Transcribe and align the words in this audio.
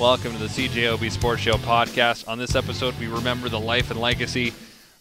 Welcome 0.00 0.32
to 0.32 0.38
the 0.38 0.46
CJOB 0.46 1.10
Sports 1.10 1.42
Show 1.42 1.56
podcast. 1.56 2.26
On 2.26 2.38
this 2.38 2.54
episode, 2.54 2.98
we 2.98 3.06
remember 3.06 3.50
the 3.50 3.60
life 3.60 3.90
and 3.90 4.00
legacy 4.00 4.54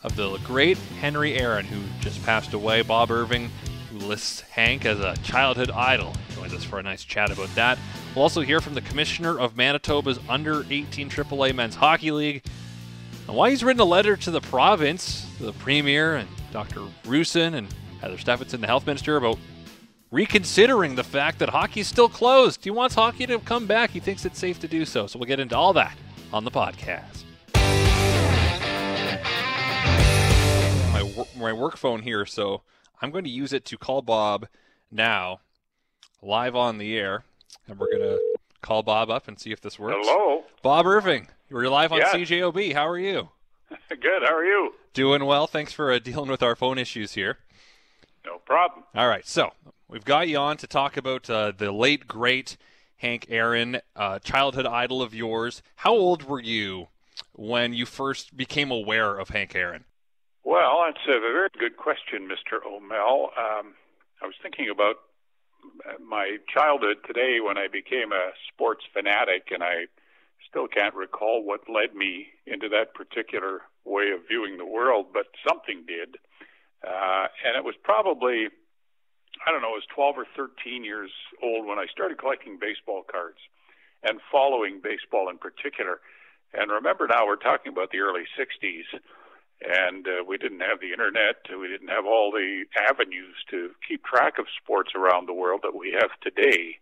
of 0.04 0.18
the 0.18 0.38
great 0.40 0.78
Henry 1.00 1.38
Aaron, 1.38 1.66
who 1.66 1.80
just 2.02 2.22
passed 2.26 2.54
away. 2.54 2.82
Bob 2.82 3.10
Irving, 3.10 3.50
who 3.90 3.98
lists 4.00 4.42
Hank 4.42 4.84
as 4.86 5.00
a 5.00 5.16
childhood 5.24 5.72
idol, 5.72 6.14
joins 6.36 6.54
us 6.54 6.66
for 6.66 6.80
a 6.80 6.84
nice 6.84 7.06
chat 7.06 7.32
about 7.32 7.48
that. 7.56 7.80
We'll 8.14 8.24
also 8.24 8.42
hear 8.42 8.60
from 8.60 8.74
the 8.74 8.82
commissioner 8.82 9.40
of 9.40 9.56
Manitoba's 9.56 10.20
Under 10.28 10.66
18 10.70 11.10
AAA 11.10 11.56
Men's 11.56 11.76
Hockey 11.76 12.12
League 12.12 12.44
and 13.26 13.38
why 13.38 13.52
he's 13.52 13.64
written 13.64 13.80
a 13.80 13.86
letter 13.86 14.18
to 14.18 14.32
the 14.32 14.42
province, 14.42 15.26
the 15.40 15.54
premier, 15.54 16.18
and 16.18 16.28
Dr. 16.52 16.82
Roussin 17.06 17.54
and 17.54 17.74
Heather 18.02 18.18
Stefanson, 18.18 18.60
the 18.60 18.68
health 18.68 18.86
minister, 18.86 19.16
about 19.16 19.40
reconsidering 20.12 20.96
the 20.96 21.04
fact 21.04 21.40
that 21.40 21.50
hockey's 21.50 21.88
still 21.88 22.10
closed. 22.10 22.64
He 22.64 22.72
wants 22.72 22.96
hockey 22.96 23.26
to 23.28 23.40
come 23.40 23.68
back. 23.68 23.92
He 23.92 24.00
thinks 24.00 24.26
it's 24.26 24.40
safe 24.40 24.60
to 24.60 24.68
do 24.68 24.86
so. 24.86 25.08
So 25.08 25.20
we'll 25.20 25.28
get 25.28 25.40
into 25.40 25.56
all 25.56 25.74
that 25.74 25.98
on 26.34 26.44
the 26.46 26.52
podcast. 26.52 27.24
My, 30.94 31.26
my 31.38 31.54
work 31.54 31.78
phone 31.78 32.02
here, 32.02 32.26
so 32.26 32.62
I'm 33.02 33.12
going 33.12 33.24
to 33.24 33.30
use 33.30 33.54
it 33.54 33.66
to 33.66 33.78
call 33.78 34.02
Bob 34.02 34.48
now, 34.92 35.40
live 36.22 36.56
on 36.56 36.78
the 36.78 36.98
air, 36.98 37.24
and 37.68 37.78
we're 37.80 37.88
going 37.92 38.02
to 38.02 38.20
call 38.62 38.84
Bob 38.84 39.10
up 39.10 39.28
and 39.28 39.40
see 39.40 39.52
if 39.52 39.62
this 39.62 39.78
works. 39.80 39.96
Hello. 40.02 40.44
Bob 40.62 40.86
Irving, 40.86 41.28
you're 41.50 41.70
live 41.70 41.92
on 41.92 42.00
Yes. 42.00 42.14
CJOB. 42.14 42.74
How 42.74 42.88
are 42.88 42.98
you? 42.98 43.30
Good. 43.90 44.24
How 44.24 44.36
are 44.36 44.44
you? 44.44 44.74
Doing 44.94 45.26
well. 45.26 45.46
Thanks 45.48 45.72
for 45.72 45.92
uh, 45.92 46.00
dealing 46.00 46.30
with 46.30 46.42
our 46.44 46.56
phone 46.56 46.78
issues 46.78 47.14
here. 47.14 47.38
No 48.26 48.40
problem. 48.40 48.84
All 48.96 49.08
right, 49.08 49.26
so 49.26 49.52
we've 49.90 50.06
got 50.06 50.28
you 50.28 50.38
on 50.38 50.58
to 50.58 50.68
talk 50.68 50.96
about 50.96 51.30
uh, 51.30 51.52
the 51.58 51.72
late 51.72 52.08
great 52.08 52.56
Hank 52.98 53.26
Aaron, 53.30 53.80
uh, 53.96 54.20
childhood 54.20 54.66
idol 54.66 55.02
of 55.02 55.14
yours. 55.14 55.62
How 55.76 55.94
old 55.94 56.24
were 56.24 56.42
you 56.42 56.88
when 57.34 57.74
you 57.74 57.86
first 57.86 58.38
became 58.38 58.72
aware 58.72 59.18
of 59.18 59.30
Hank 59.30 59.56
Aaron? 59.56 59.86
Well, 60.44 60.84
that's 60.86 61.06
a 61.08 61.20
very 61.20 61.50
good 61.58 61.78
question, 61.78 62.28
Mr. 62.28 62.60
Aumell. 62.66 63.30
Um, 63.38 63.74
I 64.22 64.26
was 64.26 64.36
thinking 64.42 64.70
about 64.70 64.96
uh, 65.88 65.94
my 66.06 66.38
childhood 66.54 66.98
today 67.06 67.40
when 67.46 67.58
I 67.58 67.68
became 67.72 68.12
a 68.12 68.32
sports 68.52 68.84
fanatic, 68.94 69.48
and 69.52 69.64
I 69.64 69.86
still 70.50 70.68
can't 70.68 70.96
recall 70.96 71.44
what 71.44 71.70
led 71.70 71.96
me 71.96 72.28
into 72.46 72.70
that 72.70 72.94
particular 72.94 73.62
way 73.86 74.12
of 74.14 74.28
viewing 74.28 74.58
the 74.58 74.66
world, 74.66 75.08
but 75.14 75.28
something 75.48 75.86
did. 75.88 76.18
Uh, 76.86 77.28
and 77.46 77.56
it 77.56 77.64
was 77.64 77.76
probably, 77.84 78.48
I 79.46 79.52
don't 79.52 79.62
know, 79.62 79.76
it 79.76 79.84
was 79.84 79.96
12 79.96 80.18
or 80.18 80.28
13 80.36 80.84
years 80.84 81.12
old 81.42 81.66
when 81.66 81.80
I 81.80 81.86
started 81.92 82.18
collecting 82.18 82.60
baseball 82.60 83.04
cards 83.04 83.40
and 84.04 84.20
following 84.32 84.82
baseball 84.84 85.30
in 85.30 85.38
particular. 85.38 86.00
And 86.54 86.72
remember 86.72 87.08
now, 87.08 87.28
we're 87.28 87.40
talking 87.40 87.72
about 87.72 87.92
the 87.92 88.00
early 88.00 88.26
60s, 88.36 88.88
and 89.62 90.08
uh, 90.08 90.24
we 90.28 90.38
didn't 90.38 90.62
have 90.62 90.80
the 90.80 90.92
internet, 90.92 91.46
we 91.50 91.68
didn't 91.68 91.90
have 91.90 92.06
all 92.06 92.32
the 92.32 92.66
avenues 92.90 93.36
to 93.52 93.72
keep 93.88 94.04
track 94.04 94.40
of 94.40 94.46
sports 94.62 94.92
around 94.96 95.28
the 95.28 95.34
world 95.34 95.62
that 95.64 95.76
we 95.76 95.96
have 96.00 96.12
today. 96.22 96.80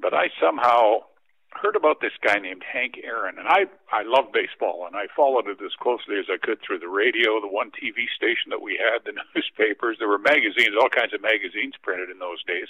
But 0.00 0.14
I 0.14 0.28
somehow 0.40 1.11
heard 1.54 1.76
about 1.76 2.00
this 2.00 2.12
guy 2.22 2.38
named 2.38 2.62
Hank 2.64 2.98
Aaron, 3.02 3.38
and 3.38 3.48
I 3.48 3.66
I 3.90 4.02
love 4.02 4.32
baseball, 4.32 4.86
and 4.86 4.96
I 4.96 5.06
followed 5.14 5.46
it 5.48 5.60
as 5.62 5.74
closely 5.80 6.18
as 6.18 6.26
I 6.28 6.38
could 6.38 6.60
through 6.60 6.80
the 6.80 6.88
radio, 6.88 7.40
the 7.40 7.50
one 7.50 7.70
TV 7.70 8.08
station 8.14 8.50
that 8.50 8.62
we 8.62 8.80
had, 8.80 9.04
the 9.04 9.14
newspapers. 9.34 9.96
There 9.98 10.08
were 10.08 10.18
magazines, 10.18 10.74
all 10.80 10.88
kinds 10.88 11.14
of 11.14 11.22
magazines 11.22 11.74
printed 11.82 12.10
in 12.10 12.18
those 12.18 12.42
days, 12.44 12.68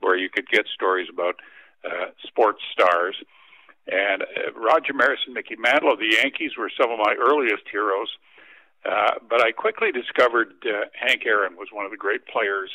where 0.00 0.16
you 0.16 0.28
could 0.30 0.48
get 0.48 0.66
stories 0.72 1.08
about 1.12 1.40
uh, 1.84 2.12
sports 2.26 2.62
stars. 2.72 3.16
And 3.88 4.22
uh, 4.22 4.52
Roger 4.54 4.92
Maris 4.92 5.20
and 5.26 5.34
Mickey 5.34 5.56
Mantle 5.56 5.92
of 5.92 5.98
the 5.98 6.16
Yankees 6.20 6.52
were 6.56 6.70
some 6.70 6.90
of 6.90 6.98
my 6.98 7.14
earliest 7.18 7.64
heroes. 7.70 8.10
Uh, 8.84 9.20
but 9.28 9.42
I 9.42 9.52
quickly 9.52 9.92
discovered 9.92 10.54
uh, 10.64 10.88
Hank 10.94 11.26
Aaron 11.26 11.56
was 11.56 11.68
one 11.72 11.84
of 11.84 11.90
the 11.90 12.00
great 12.00 12.24
players 12.26 12.70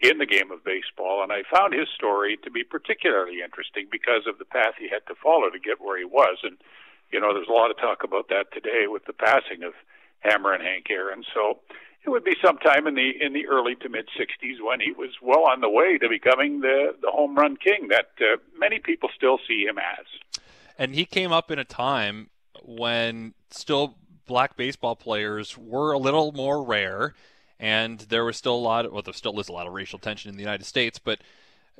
in 0.00 0.18
the 0.18 0.26
game 0.26 0.50
of 0.52 0.64
baseball, 0.64 1.22
and 1.22 1.32
I 1.32 1.42
found 1.50 1.72
his 1.72 1.88
story 1.94 2.36
to 2.44 2.50
be 2.50 2.64
particularly 2.64 3.40
interesting 3.42 3.88
because 3.90 4.26
of 4.28 4.38
the 4.38 4.44
path 4.44 4.74
he 4.78 4.88
had 4.88 5.06
to 5.08 5.14
follow 5.22 5.48
to 5.48 5.58
get 5.58 5.80
where 5.80 5.98
he 5.98 6.04
was. 6.04 6.38
And 6.42 6.58
you 7.10 7.20
know, 7.20 7.32
there's 7.32 7.48
a 7.48 7.52
lot 7.52 7.70
of 7.70 7.78
talk 7.78 8.04
about 8.04 8.28
that 8.28 8.52
today 8.52 8.86
with 8.88 9.04
the 9.06 9.12
passing 9.12 9.62
of 9.62 9.72
Hammer 10.20 10.52
and 10.52 10.62
Hank 10.62 10.86
Aaron. 10.90 11.24
So 11.32 11.60
it 12.04 12.10
would 12.10 12.24
be 12.24 12.36
sometime 12.42 12.86
in 12.86 12.94
the 12.94 13.12
in 13.20 13.32
the 13.32 13.46
early 13.46 13.74
to 13.76 13.88
mid 13.88 14.08
'60s 14.18 14.56
when 14.62 14.80
he 14.80 14.92
was 14.92 15.10
well 15.22 15.48
on 15.48 15.60
the 15.60 15.70
way 15.70 15.98
to 15.98 16.08
becoming 16.08 16.60
the 16.60 16.94
the 17.00 17.10
home 17.10 17.36
run 17.36 17.56
king 17.56 17.88
that 17.88 18.10
uh, 18.20 18.36
many 18.58 18.78
people 18.78 19.08
still 19.14 19.38
see 19.46 19.64
him 19.64 19.78
as. 19.78 20.06
And 20.78 20.94
he 20.94 21.04
came 21.04 21.32
up 21.32 21.50
in 21.50 21.58
a 21.58 21.64
time 21.64 22.28
when 22.62 23.34
still 23.50 23.96
black 24.26 24.56
baseball 24.56 24.96
players 24.96 25.56
were 25.56 25.92
a 25.92 25.98
little 25.98 26.32
more 26.32 26.62
rare, 26.62 27.14
and 27.58 28.00
there 28.00 28.24
was 28.24 28.36
still 28.36 28.54
a 28.54 28.56
lot. 28.56 28.86
Of, 28.86 28.92
well, 28.92 29.02
there 29.02 29.14
still 29.14 29.38
is 29.40 29.48
a 29.48 29.52
lot 29.52 29.66
of 29.66 29.72
racial 29.72 29.98
tension 29.98 30.30
in 30.30 30.36
the 30.36 30.42
United 30.42 30.64
States, 30.64 30.98
but 30.98 31.20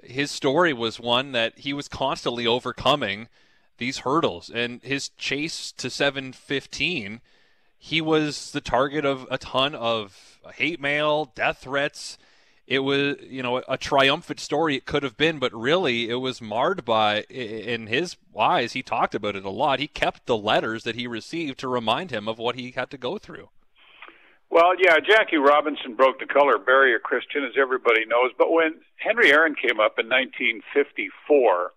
his 0.02 0.30
story 0.30 0.72
was 0.72 1.00
one 1.00 1.32
that 1.32 1.58
he 1.58 1.72
was 1.72 1.88
constantly 1.88 2.46
overcoming 2.46 3.28
these 3.78 3.98
hurdles, 3.98 4.50
and 4.50 4.82
his 4.82 5.10
chase 5.10 5.72
to 5.72 5.90
715, 5.90 7.20
he 7.78 8.00
was 8.00 8.52
the 8.52 8.60
target 8.60 9.04
of 9.04 9.26
a 9.30 9.38
ton 9.38 9.74
of 9.74 10.40
hate 10.54 10.80
mail, 10.80 11.30
death 11.34 11.58
threats. 11.58 12.16
It 12.66 12.80
was, 12.80 13.16
you 13.22 13.42
know, 13.42 13.62
a 13.68 13.78
triumphant 13.78 14.40
story 14.40 14.76
it 14.76 14.86
could 14.86 15.02
have 15.02 15.16
been, 15.16 15.38
but 15.38 15.52
really 15.52 16.08
it 16.08 16.16
was 16.16 16.40
marred 16.42 16.84
by, 16.84 17.22
in 17.24 17.86
his 17.86 18.16
eyes, 18.38 18.72
he 18.72 18.82
talked 18.82 19.14
about 19.14 19.36
it 19.36 19.44
a 19.44 19.50
lot. 19.50 19.78
He 19.78 19.86
kept 19.86 20.26
the 20.26 20.36
letters 20.36 20.82
that 20.84 20.96
he 20.96 21.06
received 21.06 21.60
to 21.60 21.68
remind 21.68 22.10
him 22.10 22.26
of 22.26 22.38
what 22.38 22.56
he 22.56 22.72
had 22.72 22.90
to 22.90 22.98
go 22.98 23.18
through. 23.18 23.50
Well, 24.50 24.72
yeah, 24.78 24.96
Jackie 25.00 25.36
Robinson 25.36 25.96
broke 25.96 26.20
the 26.20 26.26
color 26.26 26.58
barrier, 26.58 26.98
Christian, 26.98 27.44
as 27.44 27.54
everybody 27.60 28.06
knows. 28.06 28.30
But 28.38 28.52
when 28.52 28.80
Henry 28.96 29.32
Aaron 29.32 29.54
came 29.54 29.80
up 29.80 29.98
in 29.98 30.06
1954, 30.08 31.72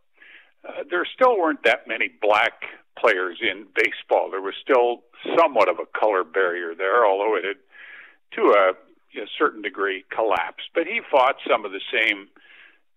uh, 0.64 0.84
there 0.90 1.06
still 1.14 1.38
weren't 1.38 1.64
that 1.64 1.88
many 1.88 2.10
black 2.22 2.62
players 2.98 3.40
in 3.42 3.66
baseball. 3.76 4.30
There 4.30 4.42
was 4.42 4.54
still 4.62 5.04
somewhat 5.38 5.70
of 5.70 5.80
a 5.80 5.88
color 5.98 6.24
barrier 6.24 6.76
there, 6.76 7.06
although 7.06 7.36
it 7.36 7.44
had, 7.46 7.60
to 8.38 8.54
a, 8.54 8.66
a 9.18 9.28
certain 9.38 9.62
degree, 9.62 10.06
collapsed. 10.14 10.70
But 10.76 10.86
he 10.86 11.02
fought 11.10 11.36
some 11.50 11.66
of 11.66 11.72
the 11.72 11.82
same 11.92 12.28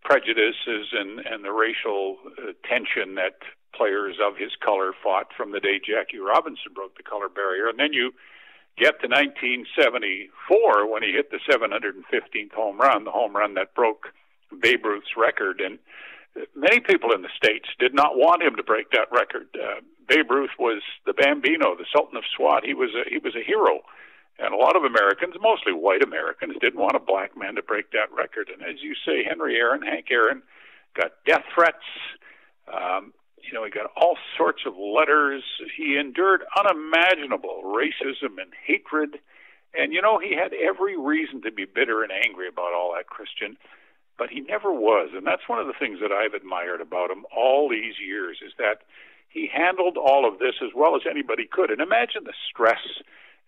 prejudices 0.05 0.93
and, 0.93 1.21
and 1.21 1.45
the 1.45 1.53
racial 1.53 2.19
uh, 2.37 2.53
tension 2.69 3.15
that 3.15 3.39
players 3.75 4.17
of 4.21 4.37
his 4.37 4.53
color 4.63 4.93
fought 5.03 5.29
from 5.37 5.53
the 5.53 5.61
day 5.61 5.81
Jackie 5.81 6.19
Robinson 6.19 6.75
broke 6.75 6.97
the 6.97 7.03
color 7.03 7.29
barrier. 7.29 7.69
And 7.69 7.79
then 7.79 7.93
you 7.93 8.13
get 8.79 9.01
to 9.01 9.09
1974 9.09 10.91
when 10.91 11.03
he 11.03 11.13
hit 11.13 11.31
the 11.31 11.41
715th 11.49 12.53
home 12.53 12.79
run, 12.79 13.05
the 13.05 13.11
home 13.11 13.37
run 13.37 13.55
that 13.55 13.75
broke 13.75 14.09
Babe 14.61 14.85
Ruth's 14.85 15.17
record. 15.17 15.61
And 15.61 15.79
many 16.57 16.81
people 16.81 17.13
in 17.13 17.23
the 17.23 17.33
states 17.37 17.69
did 17.79 17.95
not 17.95 18.17
want 18.17 18.43
him 18.43 18.57
to 18.57 18.63
break 18.63 18.91
that 18.91 19.13
record. 19.13 19.49
Uh, 19.55 19.81
Babe 20.09 20.31
Ruth 20.31 20.51
was 20.59 20.83
the 21.07 21.13
Bambino, 21.13 21.77
the 21.77 21.87
Sultan 21.95 22.17
of 22.17 22.25
Swat. 22.37 22.65
He 22.65 22.75
was 22.75 22.91
a, 22.95 23.09
he 23.09 23.19
was 23.19 23.35
a 23.37 23.45
hero, 23.45 23.81
and 24.39 24.53
a 24.53 24.57
lot 24.57 24.77
of 24.77 24.85
Americans, 24.85 25.35
mostly 25.41 25.73
white 25.73 26.03
Americans, 26.03 26.57
didn't 26.61 26.81
want 26.81 26.97
a 26.97 27.01
black 27.01 27.37
man 27.37 27.55
to 27.57 27.63
break 27.63 27.93
that 27.93 28.13
record. 28.13 28.51
And 28.53 28.63
as 28.63 28.83
you 28.83 28.95
say, 29.07 29.25
Henry 29.25 29.57
Aaron, 29.57 29.83
Hank 29.83 30.07
Aaron, 30.11 30.43
got 30.95 31.13
death 31.27 31.45
threats. 31.55 31.85
Um, 32.67 33.13
you 33.43 33.53
know, 33.53 33.65
he 33.65 33.71
got 33.71 33.91
all 33.97 34.17
sorts 34.37 34.63
of 34.67 34.75
letters. 34.77 35.43
He 35.77 35.97
endured 35.99 36.43
unimaginable 36.57 37.63
racism 37.65 38.41
and 38.41 38.53
hatred. 38.67 39.19
And, 39.75 39.93
you 39.93 40.03
know, 40.03 40.19
he 40.19 40.35
had 40.37 40.53
every 40.53 40.99
reason 40.99 41.43
to 41.43 41.53
be 41.53 41.65
bitter 41.65 42.03
and 42.03 42.13
angry 42.13 42.49
about 42.49 42.75
all 42.75 42.95
that, 42.95 43.07
Christian, 43.07 43.57
but 44.19 44.29
he 44.29 44.41
never 44.41 44.73
was. 44.73 45.11
And 45.15 45.27
that's 45.27 45.49
one 45.49 45.59
of 45.59 45.67
the 45.67 45.79
things 45.79 45.99
that 46.01 46.13
I've 46.13 46.35
admired 46.35 46.81
about 46.81 47.11
him 47.11 47.25
all 47.35 47.69
these 47.69 47.95
years 47.99 48.39
is 48.45 48.53
that 48.59 48.83
he 49.29 49.49
handled 49.53 49.97
all 49.97 50.29
of 50.29 50.39
this 50.39 50.57
as 50.63 50.71
well 50.77 50.95
as 50.95 51.03
anybody 51.09 51.49
could. 51.51 51.71
And 51.71 51.81
imagine 51.81 52.25
the 52.25 52.37
stress 52.51 52.85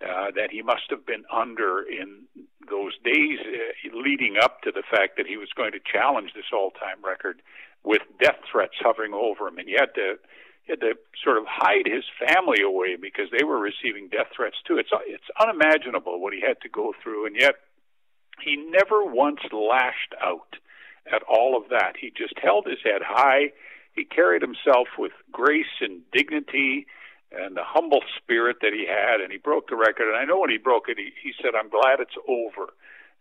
uh, 0.01 0.33
that 0.35 0.51
he 0.51 0.63
must 0.63 0.89
have 0.91 1.07
been 1.07 1.25
under 1.31 1.83
in 1.83 2.25
those 2.69 2.97
days 3.05 3.39
uh, 3.41 3.97
leading 3.97 4.37
up 4.43 4.63
to 4.63 4.73
the 4.73 4.83
fact 4.91 5.17
that 5.19 5.27
he 5.27 5.37
was 5.37 5.49
going 5.55 5.73
to 5.73 5.81
challenge 5.81 6.33
this 6.35 6.51
all-time 6.53 7.05
record 7.05 7.43
with 7.85 8.03
death 8.21 8.41
threats 8.51 8.75
hovering 8.81 9.13
over 9.13 9.47
him, 9.49 9.59
and 9.59 9.69
he 9.69 9.77
had 9.79 9.95
to 9.95 10.17
he 10.65 10.73
had 10.73 10.81
to 10.81 10.95
sort 11.23 11.37
of 11.37 11.45
hide 11.47 11.85
his 11.85 12.05
family 12.17 12.65
away 12.65 12.97
because 12.97 13.29
they 13.31 13.45
were 13.45 13.61
receiving 13.61 14.09
death 14.09 14.33
threats 14.35 14.57
too. 14.67 14.79
It's 14.79 14.91
it's 15.07 15.29
unimaginable 15.39 16.21
what 16.21 16.33
he 16.33 16.41
had 16.41 16.61
to 16.63 16.69
go 16.69 16.95
through, 17.03 17.27
and 17.27 17.37
yet 17.39 17.57
he 18.41 18.57
never 18.57 19.05
once 19.05 19.41
lashed 19.53 20.15
out 20.21 20.57
at 21.07 21.23
all 21.29 21.57
of 21.57 21.69
that. 21.71 21.97
He 22.01 22.11
just 22.11 22.35
held 22.43 22.67
his 22.67 22.81
head 22.83 23.03
high. 23.05 23.53
He 23.93 24.05
carried 24.05 24.43
himself 24.43 24.89
with 24.99 25.13
grace 25.31 25.79
and 25.81 26.03
dignity 26.11 26.87
and 27.31 27.57
the 27.57 27.65
humble 27.65 28.01
spirit 28.17 28.59
that 28.63 28.73
he 28.73 28.87
had, 28.87 29.21
and 29.21 29.31
he 29.31 29.39
broke 29.39 29.69
the 29.69 29.77
record. 29.77 30.09
And 30.09 30.17
I 30.17 30.25
know 30.25 30.41
when 30.41 30.51
he 30.51 30.59
broke 30.59 30.89
it, 30.89 30.99
he, 30.99 31.11
he 31.23 31.33
said, 31.43 31.55
I'm 31.55 31.69
glad 31.69 32.01
it's 32.01 32.17
over. 32.29 32.73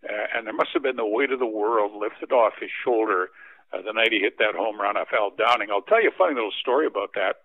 Uh, 0.03 0.27
and 0.35 0.45
there 0.45 0.53
must 0.53 0.69
have 0.73 0.83
been 0.83 0.97
the 0.97 1.05
weight 1.05 1.31
of 1.31 1.39
the 1.39 1.45
world 1.45 1.91
lifted 1.93 2.31
off 2.31 2.53
his 2.59 2.69
shoulder 2.83 3.29
uh, 3.73 3.81
the 3.81 3.93
night 3.93 4.13
he 4.13 4.19
hit 4.19 4.37
that 4.37 4.53
home 4.55 4.79
run 4.79 4.97
off 4.97 5.09
Al 5.11 5.31
Downing. 5.33 5.69
I'll 5.71 5.81
tell 5.81 6.01
you 6.01 6.09
a 6.13 6.17
funny 6.17 6.35
little 6.35 6.53
story 6.61 6.85
about 6.85 7.13
that. 7.15 7.41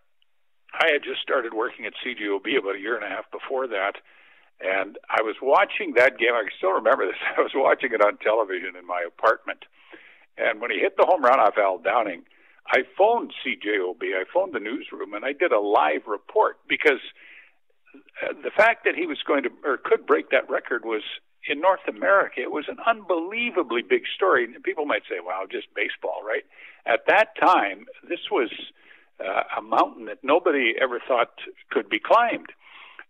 I 0.72 0.92
had 0.92 1.02
just 1.02 1.22
started 1.24 1.54
working 1.54 1.86
at 1.86 1.96
CJOB 2.04 2.44
about 2.60 2.76
a 2.76 2.80
year 2.80 2.94
and 2.94 3.04
a 3.04 3.08
half 3.08 3.24
before 3.32 3.66
that, 3.68 3.96
and 4.60 4.98
I 5.08 5.22
was 5.22 5.36
watching 5.40 5.94
that 5.96 6.18
game. 6.18 6.36
I 6.36 6.44
still 6.58 6.76
remember 6.76 7.06
this. 7.06 7.16
I 7.38 7.40
was 7.40 7.52
watching 7.54 7.92
it 7.92 8.04
on 8.04 8.18
television 8.18 8.76
in 8.76 8.86
my 8.86 9.00
apartment, 9.06 9.64
and 10.36 10.60
when 10.60 10.70
he 10.70 10.78
hit 10.78 10.96
the 10.96 11.08
home 11.08 11.24
run 11.24 11.40
off 11.40 11.56
Al 11.56 11.78
Downing, 11.78 12.24
I 12.68 12.84
phoned 12.98 13.32
CJOB. 13.40 14.02
I 14.12 14.24
phoned 14.32 14.52
the 14.52 14.60
newsroom, 14.60 15.14
and 15.14 15.24
I 15.24 15.32
did 15.32 15.52
a 15.52 15.60
live 15.60 16.04
report 16.06 16.58
because 16.68 17.00
uh, 18.20 18.34
the 18.44 18.50
fact 18.50 18.84
that 18.84 18.94
he 18.94 19.06
was 19.06 19.18
going 19.26 19.44
to 19.44 19.50
or 19.64 19.78
could 19.78 20.06
break 20.06 20.30
that 20.30 20.50
record 20.50 20.84
was 20.84 21.02
in 21.48 21.60
North 21.60 21.86
America. 21.88 22.40
It 22.40 22.52
was 22.52 22.66
an 22.68 22.78
unbelievably 22.86 23.82
big 23.88 24.02
story. 24.14 24.46
People 24.62 24.86
might 24.86 25.02
say, 25.08 25.20
"Wow, 25.20 25.44
just 25.50 25.72
baseball, 25.74 26.22
right?" 26.26 26.44
At 26.86 27.06
that 27.06 27.36
time, 27.38 27.86
this 28.08 28.30
was 28.30 28.50
uh, 29.20 29.42
a 29.58 29.62
mountain 29.62 30.06
that 30.06 30.22
nobody 30.22 30.74
ever 30.80 31.00
thought 31.06 31.32
could 31.70 31.88
be 31.88 31.98
climbed. 31.98 32.52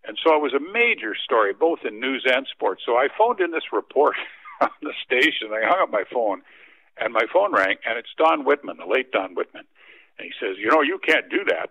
And 0.04 0.18
so 0.24 0.34
it 0.34 0.42
was 0.42 0.54
a 0.54 0.72
major 0.72 1.14
story, 1.14 1.52
both 1.52 1.80
in 1.84 2.00
news 2.00 2.24
and 2.24 2.46
sports. 2.46 2.82
So 2.86 2.96
I 2.96 3.08
phoned 3.16 3.40
in 3.40 3.50
this 3.50 3.72
report 3.72 4.16
on 4.60 4.70
the 4.82 4.94
station. 5.04 5.52
I 5.52 5.66
hung 5.66 5.82
up 5.82 5.90
my 5.90 6.04
phone, 6.10 6.42
and 6.96 7.12
my 7.12 7.26
phone 7.32 7.52
rang, 7.52 7.76
and 7.84 7.98
it's 7.98 8.14
Don 8.16 8.44
Whitman, 8.44 8.78
the 8.78 8.86
late 8.86 9.12
Don 9.12 9.34
Whitman. 9.34 9.64
And 10.18 10.24
he 10.26 10.32
says, 10.40 10.56
You 10.58 10.70
know, 10.70 10.82
you 10.82 10.98
can't 10.98 11.28
do 11.30 11.44
that. 11.48 11.70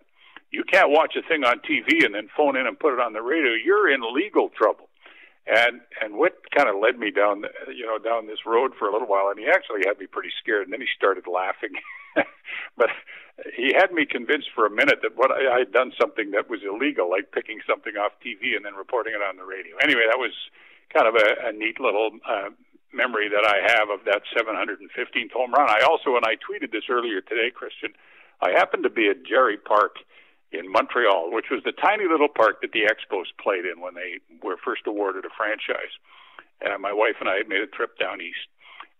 You 0.52 0.64
can't 0.64 0.92
watch 0.92 1.16
a 1.18 1.28
thing 1.28 1.44
on 1.44 1.60
TV 1.60 2.06
and 2.06 2.16
then 2.16 2.30
phone 2.36 2.56
in 2.56 2.68
and 2.68 2.80
put 2.80 2.94
it 2.94 3.02
on 3.02 3.12
the 3.14 3.22
radio. 3.22 3.52
You're 3.52 3.92
in 3.92 4.02
legal 4.14 4.50
trouble. 4.50 4.87
And 5.48 5.82
and 6.04 6.20
Whit 6.20 6.36
kind 6.52 6.68
of 6.68 6.76
led 6.76 7.00
me 7.00 7.12
down, 7.12 7.44
you 7.72 7.86
know, 7.88 7.98
down 7.98 8.28
this 8.28 8.44
road 8.46 8.74
for 8.78 8.88
a 8.88 8.92
little 8.92 9.08
while, 9.08 9.32
and 9.32 9.40
he 9.40 9.48
actually 9.48 9.88
had 9.88 9.98
me 9.98 10.08
pretty 10.08 10.32
scared. 10.44 10.68
And 10.68 10.74
then 10.74 10.82
he 10.82 10.92
started 10.96 11.24
laughing, 11.24 11.72
but 12.78 12.92
he 13.56 13.72
had 13.72 13.92
me 13.92 14.06
convinced 14.06 14.50
for 14.54 14.66
a 14.66 14.74
minute 14.74 15.00
that 15.04 15.16
what 15.16 15.32
I, 15.32 15.60
had 15.60 15.72
done 15.72 15.94
something 16.00 16.32
that 16.32 16.50
was 16.50 16.62
illegal, 16.68 17.10
like 17.10 17.32
picking 17.32 17.62
something 17.64 17.96
off 17.96 18.12
TV 18.20 18.60
and 18.60 18.66
then 18.66 18.76
reporting 18.76 19.14
it 19.14 19.24
on 19.24 19.38
the 19.38 19.46
radio. 19.46 19.78
Anyway, 19.80 20.04
that 20.10 20.20
was 20.20 20.34
kind 20.92 21.08
of 21.08 21.16
a, 21.16 21.50
a 21.50 21.52
neat 21.54 21.80
little 21.80 22.12
uh, 22.28 22.50
memory 22.94 23.30
that 23.30 23.46
I 23.46 23.62
have 23.78 23.88
of 23.94 24.06
that 24.06 24.26
715th 24.34 25.32
home 25.32 25.54
run. 25.54 25.70
I 25.70 25.86
also, 25.86 26.16
and 26.18 26.26
I 26.26 26.36
tweeted 26.36 26.72
this 26.72 26.90
earlier 26.90 27.22
today, 27.22 27.52
Christian, 27.54 27.94
I 28.42 28.52
happened 28.52 28.84
to 28.84 28.90
be 28.90 29.08
at 29.10 29.24
Jarry 29.24 29.58
Park 29.58 29.98
in 30.52 30.72
Montreal, 30.72 31.32
which 31.32 31.52
was 31.52 31.64
the 31.64 31.76
tiny 31.76 32.06
little 32.08 32.32
park 32.32 32.62
that 32.62 32.72
the 32.72 32.88
Expos 32.88 33.28
played 33.42 33.66
in 33.66 33.82
when 33.82 33.96
they 33.96 34.24
were 34.42 34.58
first 34.64 34.88
awarded 34.88 35.26
a 35.26 35.34
franchise. 35.36 35.92
And 36.62 36.82
my 36.82 36.94
wife 36.94 37.20
and 37.20 37.30
I 37.30 37.38
had 37.38 37.50
made 37.50 37.62
a 37.62 37.68
trip 37.68 38.00
down 38.00 38.22
east, 38.22 38.48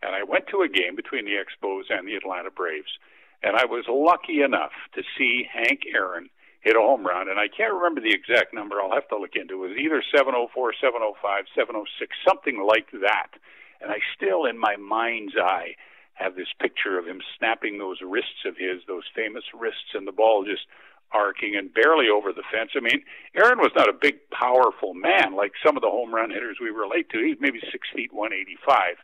and 0.04 0.14
I 0.14 0.24
went 0.24 0.48
to 0.52 0.62
a 0.62 0.70
game 0.70 0.96
between 0.96 1.26
the 1.26 1.40
Expos 1.40 1.90
and 1.90 2.08
the 2.08 2.16
Atlanta 2.16 2.52
Braves. 2.52 2.92
And 3.42 3.56
I 3.56 3.66
was 3.66 3.86
lucky 3.88 4.42
enough 4.42 4.74
to 4.96 5.02
see 5.18 5.48
Hank 5.50 5.86
Aaron 5.94 6.30
hit 6.62 6.76
a 6.76 6.82
home 6.82 7.06
run, 7.06 7.30
and 7.30 7.40
I 7.40 7.48
can't 7.48 7.74
remember 7.74 8.02
the 8.02 8.14
exact 8.14 8.54
number. 8.54 8.82
I'll 8.82 8.94
have 8.94 9.08
to 9.10 9.18
look 9.18 9.36
into 9.36 9.64
it. 9.64 9.72
It 9.72 9.78
was 9.78 9.80
either 9.80 10.04
704, 10.12 10.52
705, 10.82 11.46
706, 11.56 12.12
something 12.28 12.60
like 12.66 12.92
that. 13.00 13.32
And 13.80 13.92
I 13.92 14.02
still, 14.18 14.46
in 14.46 14.58
my 14.58 14.76
mind's 14.76 15.38
eye, 15.38 15.78
have 16.18 16.36
this 16.36 16.50
picture 16.60 16.98
of 16.98 17.06
him 17.06 17.22
snapping 17.38 17.78
those 17.78 18.02
wrists 18.02 18.42
of 18.46 18.58
his, 18.58 18.82
those 18.90 19.06
famous 19.14 19.46
wrists, 19.54 19.94
and 19.94 20.08
the 20.08 20.12
ball 20.12 20.44
just 20.44 20.66
arcing 21.12 21.56
and 21.56 21.74
barely 21.74 22.10
over 22.10 22.34
the 22.34 22.44
fence. 22.52 22.72
I 22.76 22.82
mean, 22.82 23.04
Aaron 23.36 23.60
was 23.60 23.72
not 23.76 23.90
a 23.90 23.98
big, 24.00 24.30
powerful 24.30 24.94
man 24.94 25.36
like 25.36 25.54
some 25.66 25.78
of 25.78 25.82
the 25.82 25.90
home 25.90 26.14
run 26.14 26.32
hitters 26.32 26.58
we 26.62 26.70
relate 26.70 27.10
to. 27.12 27.24
He's 27.24 27.40
maybe 27.40 27.60
six 27.72 27.88
feet 27.96 28.12
one 28.14 28.34
eighty 28.34 28.58
five, 28.68 28.96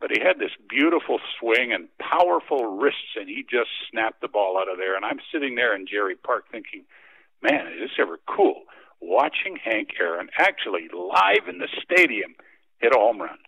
but 0.00 0.10
he 0.10 0.20
had 0.20 0.38
this 0.38 0.56
beautiful 0.68 1.20
swing 1.38 1.72
and 1.72 1.88
powerful 1.98 2.78
wrists, 2.78 3.16
and 3.16 3.28
he 3.28 3.44
just 3.48 3.70
snapped 3.90 4.20
the 4.20 4.28
ball 4.28 4.58
out 4.58 4.70
of 4.70 4.78
there. 4.78 4.96
And 4.96 5.04
I'm 5.04 5.20
sitting 5.32 5.54
there 5.54 5.74
in 5.76 5.86
Jarry 5.86 6.16
Park 6.16 6.44
thinking, 6.50 6.84
man, 7.42 7.66
is 7.68 7.90
this 7.90 7.98
ever 8.00 8.18
cool? 8.26 8.62
Watching 9.00 9.58
Hank 9.62 9.90
Aaron 10.00 10.28
actually 10.38 10.88
live 10.92 11.48
in 11.48 11.58
the 11.58 11.68
stadium 11.82 12.34
hit 12.78 12.94
a 12.94 12.98
home 12.98 13.20
run. 13.20 13.38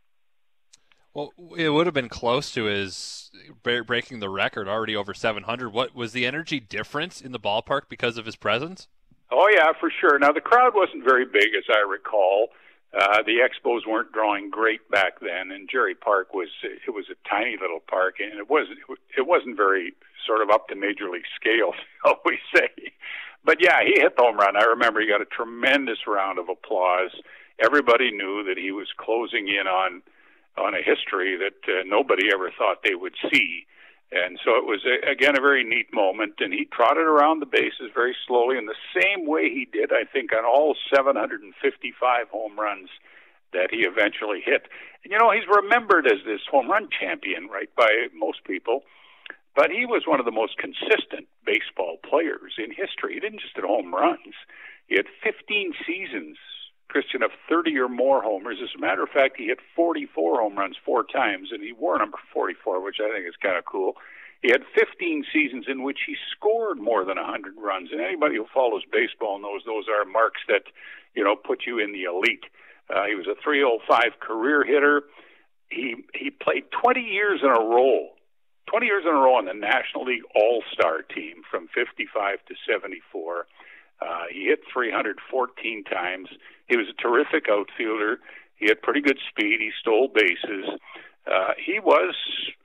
Well, 1.15 1.33
it 1.57 1.69
would 1.71 1.87
have 1.87 1.95
been 1.95 2.09
close 2.09 2.51
to 2.53 2.65
his 2.65 3.31
breaking 3.63 4.19
the 4.19 4.29
record 4.29 4.69
already 4.69 4.97
over 4.97 5.15
700. 5.15 5.71
What 5.71 5.95
was 5.95 6.13
the 6.13 6.27
energy 6.27 6.59
difference 6.59 7.21
in 7.21 7.31
the 7.31 7.39
ballpark 7.39 7.83
because 7.89 8.19
of 8.19 8.27
his 8.27 8.35
presence? 8.35 8.89
Oh 9.31 9.49
yeah, 9.53 9.73
for 9.79 9.91
sure. 9.91 10.19
Now 10.19 10.33
the 10.33 10.41
crowd 10.41 10.73
wasn't 10.75 11.05
very 11.05 11.25
big, 11.25 11.55
as 11.57 11.65
I 11.71 11.89
recall. 11.89 12.49
Uh, 12.93 13.23
the 13.27 13.43
Expos 13.43 13.81
weren't 13.89 14.13
drawing 14.13 14.51
great 14.51 14.89
back 14.91 15.19
then, 15.21 15.51
and 15.51 15.69
Jarry 15.71 15.95
Park 15.95 16.35
was 16.35 16.49
it 16.65 16.91
was 16.91 17.07
a 17.11 17.29
tiny 17.29 17.57
little 17.61 17.81
park, 17.81 18.17
and 18.19 18.39
it 18.39 18.51
wasn't 18.51 18.79
it 19.17 19.27
wasn't 19.27 19.57
very 19.57 19.95
sort 20.27 20.43
of 20.43 20.51
up 20.51 20.69
to 20.69 20.75
major 20.75 21.11
league 21.11 21.27
scale, 21.35 21.73
shall 22.05 22.21
we 22.25 22.39
say? 22.55 22.71
But 23.45 23.59
yeah, 23.61 23.83
he 23.85 24.01
hit 24.01 24.17
the 24.17 24.23
home 24.23 24.37
run. 24.37 24.57
I 24.57 24.65
remember 24.65 25.01
he 25.01 25.07
got 25.07 25.21
a 25.21 25.27
tremendous 25.27 26.07
round 26.07 26.39
of 26.39 26.49
applause. 26.49 27.11
Everybody 27.59 28.11
knew 28.11 28.45
that 28.45 28.59
he 28.59 28.73
was 28.73 28.89
closing 28.97 29.49
in 29.49 29.67
on 29.67 30.03
on 30.57 30.75
a 30.75 30.83
history 30.83 31.37
that 31.37 31.61
uh, 31.67 31.83
nobody 31.87 32.29
ever 32.33 32.51
thought 32.57 32.83
they 32.83 32.95
would 32.95 33.15
see. 33.33 33.67
And 34.13 34.39
so 34.45 34.55
it 34.55 34.67
was, 34.67 34.85
a, 34.87 35.11
again, 35.11 35.37
a 35.37 35.43
very 35.43 35.65
neat 35.65 35.93
moment. 35.93 36.39
And 36.39 36.53
he 36.53 36.67
trotted 36.71 37.03
around 37.07 37.41
the 37.41 37.51
bases 37.51 37.91
very 37.95 38.15
slowly 38.27 38.57
in 38.59 38.67
the 38.67 38.79
same 38.95 39.27
way 39.27 39.51
he 39.51 39.67
did, 39.67 39.91
I 39.91 40.05
think, 40.05 40.31
on 40.33 40.45
all 40.45 40.77
755 40.95 42.29
home 42.31 42.59
runs 42.59 42.89
that 43.53 43.71
he 43.71 43.83
eventually 43.83 44.43
hit. 44.45 44.71
And, 45.03 45.11
you 45.11 45.19
know, 45.19 45.31
he's 45.33 45.49
remembered 45.51 46.07
as 46.07 46.23
this 46.25 46.43
home 46.51 46.71
run 46.71 46.89
champion, 46.91 47.49
right, 47.49 47.71
by 47.75 47.91
most 48.15 48.45
people. 48.45 48.83
But 49.57 49.71
he 49.71 49.87
was 49.87 50.03
one 50.07 50.19
of 50.19 50.27
the 50.27 50.35
most 50.35 50.59
consistent 50.59 51.27
baseball 51.47 51.99
players 52.03 52.59
in 52.59 52.71
history. 52.71 53.15
He 53.15 53.21
didn't 53.21 53.41
just 53.41 53.55
hit 53.55 53.65
home 53.65 53.95
runs. 53.95 54.35
He 54.87 54.97
had 54.97 55.07
15 55.23 55.75
seasons 55.87 56.37
Christian 56.89 57.23
of 57.23 57.31
30 57.49 57.79
or 57.79 57.89
more 57.89 58.23
homers. 58.23 58.59
As 58.63 58.71
a 58.77 58.81
matter 58.81 59.03
of 59.03 59.09
fact, 59.11 59.37
he 59.37 59.47
hit 59.47 59.59
44 59.75 60.41
home 60.41 60.57
runs 60.57 60.77
four 60.85 61.05
times, 61.05 61.51
and 61.53 61.63
he 61.63 61.73
wore 61.73 61.99
number 61.99 62.19
44, 62.33 62.83
which 62.83 62.97
I 63.01 63.13
think 63.13 63.27
is 63.27 63.35
kind 63.43 63.57
of 63.57 63.65
cool. 63.65 63.95
He 64.43 64.53
had 64.53 64.61
15 64.77 65.25
seasons 65.33 65.65
in 65.69 65.83
which 65.83 66.01
he 66.07 66.17
scored 66.37 66.79
more 66.79 67.05
than 67.05 67.17
100 67.17 67.55
runs, 67.57 67.89
and 67.91 68.01
anybody 68.01 68.37
who 68.37 68.47
follows 68.53 68.83
baseball 68.93 69.41
knows 69.41 69.63
those 69.65 69.89
are 69.89 70.05
marks 70.05 70.43
that, 70.49 70.69
you 71.17 71.25
know, 71.25 71.35
put 71.35 71.65
you 71.67 71.79
in 71.79 71.93
the 71.93 72.05
elite. 72.05 72.45
Uh, 72.93 73.09
he 73.09 73.15
was 73.15 73.27
a 73.27 73.41
305 73.43 74.21
career 74.21 74.63
hitter. 74.63 75.05
He 75.71 75.97
he 76.13 76.29
played 76.29 76.65
20 76.71 77.01
years 77.01 77.41
in 77.43 77.49
a 77.49 77.59
row, 77.59 78.13
20 78.69 78.85
years 78.85 79.05
in 79.09 79.15
a 79.15 79.19
row 79.19 79.37
on 79.41 79.47
the 79.47 79.55
National 79.55 80.05
League 80.05 80.29
All 80.37 80.63
Star 80.73 81.01
team 81.01 81.41
from 81.51 81.69
55 81.75 82.45
to 82.45 82.55
74. 82.69 83.47
He 84.35 84.47
hit 84.47 84.61
314 84.73 85.85
times. 85.85 86.29
He 86.67 86.77
was 86.77 86.87
a 86.91 87.01
terrific 87.01 87.47
outfielder. 87.49 88.19
He 88.57 88.67
had 88.67 88.83
pretty 88.83 89.01
good 89.01 89.19
speed. 89.31 89.61
He 89.61 89.71
stole 89.81 90.09
bases. 90.13 90.67
Uh, 91.25 91.55
he 91.57 91.79
was 91.79 92.15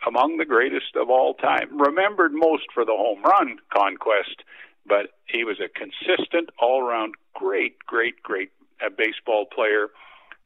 among 0.07 0.37
the 0.37 0.45
greatest 0.45 0.95
of 0.99 1.09
all 1.09 1.35
time, 1.35 1.79
remembered 1.79 2.33
most 2.33 2.65
for 2.73 2.83
the 2.83 2.97
home 2.97 3.21
run 3.23 3.57
conquest, 3.71 4.43
but 4.85 5.13
he 5.25 5.43
was 5.43 5.61
a 5.61 5.69
consistent, 5.69 6.49
all 6.59 6.81
around 6.81 7.13
great, 7.33 7.77
great, 7.85 8.21
great 8.23 8.51
uh, 8.83 8.89
baseball 8.89 9.45
player 9.45 9.87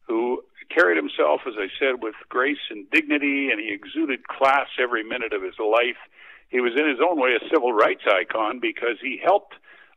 who 0.08 0.44
carried 0.70 0.98
himself, 0.98 1.42
as 1.48 1.54
I 1.58 1.72
said, 1.80 2.04
with 2.04 2.16
grace 2.30 2.62
and 2.70 2.90
dignity, 2.92 3.50
and 3.50 3.60
he 3.60 3.74
exuded 3.74 4.28
class 4.28 4.68
every 4.78 5.04
minute 5.04 5.34
of 5.34 5.42
his 5.42 5.58
life. 5.58 5.98
He 6.50 6.60
was, 6.60 6.74
in 6.78 6.88
his 6.88 7.00
own 7.00 7.20
way, 7.20 7.32
a 7.34 7.50
civil 7.50 7.74
rights 7.74 8.04
icon 8.06 8.60
because 8.60 9.00
he 9.02 9.20
helped 9.24 9.56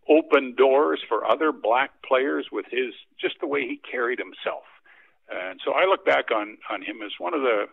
opened 0.08 0.56
doors 0.56 1.00
for 1.08 1.26
other 1.26 1.52
black 1.52 1.90
players 2.02 2.46
with 2.52 2.66
his 2.70 2.94
just 3.20 3.36
the 3.40 3.46
way 3.46 3.62
he 3.62 3.80
carried 3.90 4.18
himself. 4.18 4.64
And 5.28 5.60
so 5.64 5.72
I 5.72 5.86
look 5.86 6.04
back 6.04 6.30
on 6.30 6.58
on 6.70 6.82
him 6.82 7.02
as 7.04 7.12
one 7.18 7.34
of 7.34 7.40
the 7.40 7.66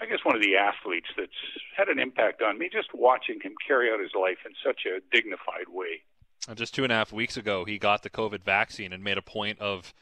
I 0.00 0.06
guess 0.06 0.18
one 0.24 0.36
of 0.36 0.42
the 0.42 0.56
athletes 0.56 1.08
that's 1.16 1.32
had 1.76 1.88
an 1.88 1.98
impact 1.98 2.42
on 2.42 2.58
me 2.58 2.68
just 2.72 2.88
watching 2.94 3.40
him 3.40 3.54
carry 3.66 3.90
out 3.90 4.00
his 4.00 4.12
life 4.14 4.38
in 4.46 4.52
such 4.64 4.82
a 4.86 5.00
dignified 5.14 5.68
way. 5.68 6.02
Uh, 6.48 6.54
just 6.54 6.74
two 6.74 6.84
and 6.84 6.92
a 6.92 6.96
half 6.96 7.12
weeks 7.12 7.36
ago, 7.36 7.64
he 7.64 7.78
got 7.78 8.02
the 8.02 8.10
COVID 8.10 8.42
vaccine 8.42 8.92
and 8.92 9.02
made 9.02 9.18
a 9.18 9.22
point 9.22 9.58
of 9.60 9.92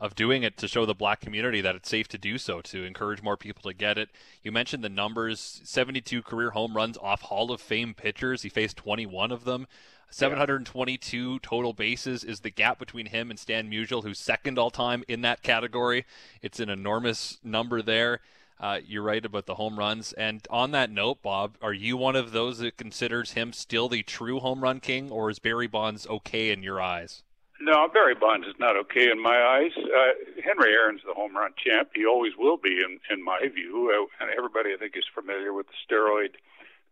of 0.00 0.14
doing 0.14 0.42
it 0.42 0.56
to 0.56 0.66
show 0.66 0.86
the 0.86 0.94
black 0.94 1.20
community 1.20 1.60
that 1.60 1.76
it's 1.76 1.88
safe 1.88 2.08
to 2.08 2.16
do 2.16 2.38
so, 2.38 2.62
to 2.62 2.84
encourage 2.84 3.22
more 3.22 3.36
people 3.36 3.70
to 3.70 3.76
get 3.76 3.98
it. 3.98 4.08
You 4.42 4.50
mentioned 4.50 4.82
the 4.82 4.88
numbers 4.88 5.60
72 5.64 6.22
career 6.22 6.50
home 6.50 6.74
runs 6.74 6.96
off 6.96 7.20
Hall 7.20 7.52
of 7.52 7.60
Fame 7.60 7.92
pitchers. 7.92 8.40
He 8.40 8.48
faced 8.48 8.78
21 8.78 9.30
of 9.30 9.44
them. 9.44 9.66
722 10.10 11.38
total 11.38 11.72
bases 11.72 12.24
is 12.24 12.40
the 12.40 12.50
gap 12.50 12.78
between 12.78 13.06
him 13.06 13.30
and 13.30 13.38
Stan 13.38 13.70
Musial, 13.70 14.02
who's 14.02 14.18
second 14.18 14.58
all 14.58 14.70
time 14.70 15.04
in 15.08 15.22
that 15.22 15.42
category. 15.42 16.04
It's 16.42 16.60
an 16.60 16.68
enormous 16.68 17.38
number 17.44 17.80
there. 17.80 18.20
Uh, 18.58 18.80
you're 18.84 19.02
right 19.02 19.24
about 19.24 19.46
the 19.46 19.54
home 19.54 19.78
runs. 19.78 20.12
And 20.12 20.46
on 20.50 20.72
that 20.72 20.90
note, 20.90 21.22
Bob, 21.22 21.56
are 21.62 21.72
you 21.72 21.96
one 21.96 22.16
of 22.16 22.32
those 22.32 22.58
that 22.58 22.76
considers 22.76 23.32
him 23.32 23.52
still 23.52 23.88
the 23.88 24.02
true 24.02 24.40
home 24.40 24.62
run 24.62 24.80
king, 24.80 25.10
or 25.10 25.30
is 25.30 25.38
Barry 25.38 25.66
Bonds 25.66 26.06
okay 26.08 26.50
in 26.50 26.62
your 26.62 26.80
eyes? 26.80 27.22
No, 27.62 27.88
Barry 27.88 28.14
Bonds 28.14 28.46
is 28.46 28.54
not 28.58 28.76
okay 28.76 29.10
in 29.10 29.22
my 29.22 29.36
eyes. 29.36 29.72
Uh, 29.76 30.42
Henry 30.42 30.72
Aaron's 30.72 31.02
the 31.06 31.14
home 31.14 31.36
run 31.36 31.52
champ. 31.62 31.90
He 31.94 32.04
always 32.04 32.32
will 32.38 32.56
be, 32.56 32.72
in 32.72 33.00
in 33.10 33.24
my 33.24 33.40
view. 33.54 33.92
Uh, 33.94 34.24
and 34.24 34.30
everybody, 34.36 34.72
I 34.74 34.76
think, 34.76 34.96
is 34.96 35.04
familiar 35.14 35.52
with 35.52 35.66
the 35.66 35.94
steroid 35.94 36.34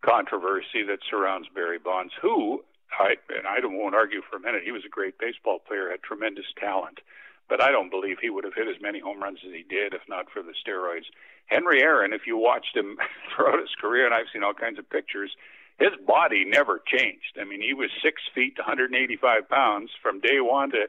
controversy 0.02 0.84
that 0.86 1.00
surrounds 1.08 1.48
Barry 1.54 1.78
Bonds, 1.78 2.12
who 2.20 2.62
I 2.92 3.16
and 3.28 3.46
I 3.46 3.60
don't 3.60 3.78
won't 3.78 3.94
argue 3.94 4.22
for 4.28 4.36
a 4.36 4.40
minute. 4.40 4.62
He 4.64 4.72
was 4.72 4.84
a 4.84 4.88
great 4.88 5.18
baseball 5.18 5.58
player, 5.58 5.90
had 5.90 6.02
tremendous 6.02 6.46
talent, 6.58 7.00
but 7.48 7.62
I 7.62 7.70
don't 7.70 7.90
believe 7.90 8.18
he 8.20 8.30
would 8.30 8.44
have 8.44 8.54
hit 8.54 8.68
as 8.68 8.80
many 8.80 9.00
home 9.00 9.22
runs 9.22 9.40
as 9.44 9.52
he 9.52 9.64
did 9.68 9.94
if 9.94 10.02
not 10.08 10.30
for 10.30 10.42
the 10.42 10.54
steroids. 10.56 11.06
Henry 11.46 11.82
Aaron, 11.82 12.12
if 12.12 12.26
you 12.26 12.36
watched 12.36 12.76
him 12.76 12.98
throughout 13.34 13.60
his 13.60 13.74
career, 13.80 14.06
and 14.06 14.14
I've 14.14 14.30
seen 14.32 14.42
all 14.42 14.54
kinds 14.54 14.78
of 14.78 14.88
pictures, 14.90 15.30
his 15.78 15.94
body 16.06 16.44
never 16.44 16.82
changed. 16.84 17.38
I 17.40 17.44
mean, 17.44 17.62
he 17.62 17.72
was 17.72 17.90
six 18.02 18.20
feet, 18.34 18.58
185 18.58 19.48
pounds 19.48 19.90
from 20.02 20.20
day 20.20 20.40
one 20.40 20.70
to 20.72 20.88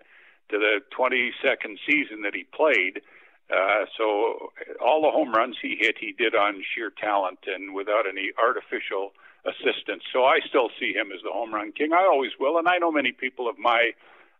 to 0.50 0.58
the 0.58 0.82
22nd 0.98 1.77
season 1.86 2.24
that 2.24 2.34
he 2.34 2.44
played. 2.44 3.01
Uh, 3.50 3.86
so 3.98 4.51
all 4.82 5.01
the 5.01 5.12
home 5.12 5.34
runs 5.34 5.56
he 5.62 5.77
hit, 5.79 5.96
he 6.00 6.12
did 6.12 6.36
on 6.36 6.63
sheer 6.74 6.91
talent 6.91 7.39
and 7.46 7.74
without 7.74 8.06
any 8.10 8.29
artificial 8.38 9.13
assistance. 9.46 10.03
So 10.12 10.24
I 10.24 10.39
still 10.48 10.69
see 10.79 10.93
him 10.93 11.12
as 11.13 11.22
the 11.24 11.31
home 11.31 11.53
run 11.53 11.72
king. 11.72 11.93
I 11.93 12.05
always 12.05 12.31
will, 12.39 12.58
and 12.58 12.67
I 12.67 12.77
know 12.77 12.91
many 12.91 13.12
people 13.12 13.50
of 13.50 13.58
my 13.58 13.91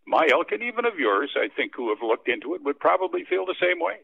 my 0.06 0.28
ilk 0.32 0.52
and 0.52 0.64
even 0.64 0.86
of 0.86 0.98
yours, 0.98 1.32
I 1.36 1.50
think, 1.56 1.74
who 1.76 1.90
have 1.90 2.02
looked 2.02 2.28
into 2.28 2.56
it, 2.56 2.64
would 2.64 2.80
probably 2.80 3.26
feel 3.26 3.46
the 3.46 3.56
same 3.62 3.80
way. 3.80 3.98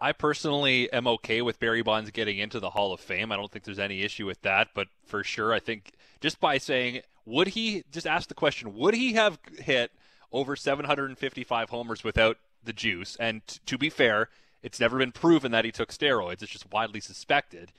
I 0.00 0.12
personally 0.12 0.90
am 0.92 1.06
okay 1.06 1.42
with 1.42 1.60
Barry 1.60 1.82
Bonds 1.82 2.10
getting 2.10 2.38
into 2.38 2.58
the 2.58 2.70
Hall 2.70 2.92
of 2.92 3.00
Fame. 3.00 3.30
I 3.30 3.36
don't 3.36 3.50
think 3.50 3.64
there's 3.64 3.78
any 3.78 4.02
issue 4.02 4.26
with 4.26 4.40
that, 4.42 4.68
but 4.74 4.88
for 5.04 5.22
sure, 5.22 5.52
I 5.52 5.60
think 5.60 5.92
just 6.20 6.40
by 6.40 6.58
saying, 6.58 7.02
would 7.26 7.48
he 7.48 7.84
just 7.92 8.06
ask 8.06 8.28
the 8.28 8.34
question, 8.34 8.74
would 8.74 8.94
he 8.94 9.12
have 9.12 9.38
hit 9.58 9.92
over 10.32 10.56
755 10.56 11.70
homers 11.70 12.02
without 12.02 12.38
the 12.64 12.72
juice? 12.72 13.16
And 13.20 13.46
t- 13.46 13.60
to 13.66 13.76
be 13.76 13.90
fair, 13.90 14.30
it's 14.62 14.80
never 14.80 14.98
been 14.98 15.12
proven 15.12 15.52
that 15.52 15.66
he 15.66 15.70
took 15.70 15.92
steroids. 15.92 16.42
It's 16.42 16.52
just 16.52 16.72
widely 16.72 17.00
suspected 17.00 17.70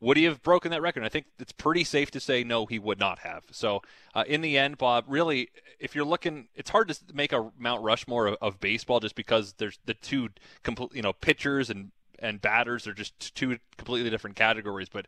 would 0.00 0.16
he 0.16 0.24
have 0.24 0.42
broken 0.42 0.70
that 0.72 0.82
record? 0.82 1.04
I 1.04 1.08
think 1.08 1.26
it's 1.38 1.52
pretty 1.52 1.84
safe 1.84 2.10
to 2.12 2.20
say 2.20 2.42
no, 2.42 2.66
he 2.66 2.78
would 2.78 2.98
not 2.98 3.20
have. 3.20 3.44
So, 3.52 3.82
uh, 4.14 4.24
in 4.26 4.40
the 4.40 4.58
end, 4.58 4.78
Bob, 4.78 5.04
really, 5.06 5.50
if 5.78 5.94
you're 5.94 6.04
looking, 6.04 6.48
it's 6.54 6.70
hard 6.70 6.88
to 6.88 6.98
make 7.14 7.32
a 7.32 7.50
Mount 7.56 7.82
Rushmore 7.82 8.26
of, 8.26 8.36
of 8.40 8.60
baseball 8.60 9.00
just 9.00 9.14
because 9.14 9.54
there's 9.54 9.78
the 9.84 9.94
two 9.94 10.30
complete, 10.62 10.94
you 10.94 11.02
know, 11.02 11.12
pitchers 11.12 11.70
and 11.70 11.92
and 12.18 12.40
batters 12.40 12.88
are 12.88 12.94
just 12.94 13.34
two 13.36 13.58
completely 13.76 14.10
different 14.10 14.34
categories. 14.34 14.88
But 14.88 15.06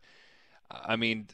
I 0.71 0.95
mean, 0.95 1.27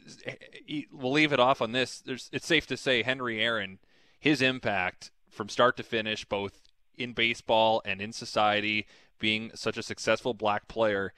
we'll 0.90 1.12
leave 1.12 1.32
it 1.32 1.40
off 1.40 1.62
on 1.62 1.72
this. 1.72 2.00
There's, 2.00 2.28
it's 2.32 2.46
safe 2.46 2.66
to 2.66 2.76
say 2.76 3.02
Henry 3.02 3.40
Aaron, 3.40 3.78
his 4.18 4.42
impact 4.42 5.12
from 5.30 5.48
start 5.48 5.76
to 5.76 5.84
finish, 5.84 6.24
both 6.24 6.60
in 6.96 7.12
baseball 7.12 7.80
and 7.84 8.00
in 8.00 8.12
society, 8.12 8.86
being 9.20 9.52
such 9.54 9.78
a 9.78 9.82
successful 9.82 10.34
black 10.34 10.66
player 10.66 11.12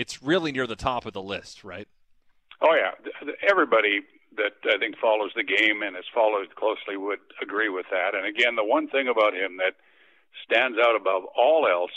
it's 0.00 0.22
really 0.22 0.50
near 0.50 0.66
the 0.66 0.80
top 0.80 1.04
of 1.04 1.12
the 1.12 1.20
list, 1.20 1.62
right? 1.62 1.86
Oh 2.62 2.72
yeah, 2.72 2.96
everybody 3.44 4.00
that 4.36 4.56
I 4.64 4.78
think 4.78 4.96
follows 4.96 5.32
the 5.36 5.44
game 5.44 5.82
and 5.84 5.94
has 5.94 6.08
followed 6.14 6.54
closely 6.56 6.96
would 6.96 7.20
agree 7.42 7.68
with 7.68 7.84
that. 7.90 8.14
And 8.16 8.24
again, 8.24 8.56
the 8.56 8.64
one 8.64 8.88
thing 8.88 9.08
about 9.08 9.34
him 9.34 9.58
that 9.58 9.76
stands 10.46 10.78
out 10.80 10.96
above 10.96 11.24
all 11.36 11.68
else, 11.68 11.92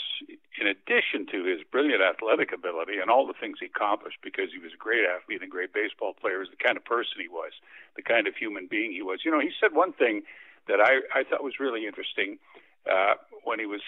in 0.60 0.66
addition 0.66 1.24
to 1.32 1.48
his 1.48 1.64
brilliant 1.72 2.02
athletic 2.02 2.52
ability 2.52 3.00
and 3.00 3.08
all 3.08 3.26
the 3.26 3.38
things 3.40 3.56
he 3.60 3.66
accomplished, 3.72 4.18
because 4.22 4.52
he 4.52 4.60
was 4.60 4.74
a 4.74 4.76
great 4.76 5.08
athlete 5.08 5.40
and 5.40 5.50
great 5.50 5.72
baseball 5.72 6.12
player, 6.12 6.42
is 6.42 6.50
the 6.50 6.60
kind 6.60 6.76
of 6.76 6.84
person 6.84 7.24
he 7.24 7.28
was, 7.28 7.52
the 7.96 8.02
kind 8.04 8.28
of 8.28 8.36
human 8.36 8.66
being 8.68 8.92
he 8.92 9.00
was. 9.00 9.24
You 9.24 9.30
know, 9.30 9.40
he 9.40 9.52
said 9.56 9.72
one 9.72 9.94
thing 9.94 10.28
that 10.68 10.76
I, 10.76 11.00
I 11.16 11.24
thought 11.24 11.40
was 11.42 11.56
really 11.56 11.86
interesting 11.86 12.36
uh, 12.84 13.14
when 13.44 13.58
he 13.60 13.64
was 13.64 13.80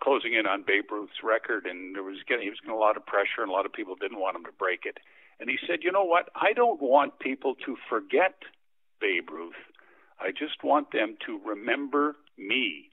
closing 0.00 0.34
in 0.34 0.46
on 0.46 0.64
Babe 0.66 0.90
Ruth's 0.90 1.22
record, 1.22 1.66
and 1.66 1.94
there 1.94 2.02
was 2.02 2.18
getting 2.28 2.44
he 2.44 2.50
was 2.50 2.60
getting 2.60 2.76
a 2.76 2.78
lot 2.78 2.96
of 2.96 3.06
pressure, 3.06 3.40
and 3.40 3.50
a 3.50 3.52
lot 3.52 3.66
of 3.66 3.72
people 3.72 3.94
didn't 3.94 4.20
want 4.20 4.36
him 4.36 4.44
to 4.44 4.52
break 4.52 4.84
it. 4.84 4.98
And 5.40 5.50
he 5.50 5.58
said, 5.66 5.82
"You 5.82 5.92
know 5.92 6.04
what? 6.04 6.28
I 6.34 6.52
don't 6.52 6.80
want 6.80 7.18
people 7.18 7.54
to 7.66 7.76
forget 7.88 8.42
Babe 9.00 9.30
Ruth. 9.30 9.62
I 10.18 10.30
just 10.30 10.62
want 10.62 10.92
them 10.92 11.16
to 11.26 11.40
remember 11.44 12.16
me." 12.36 12.90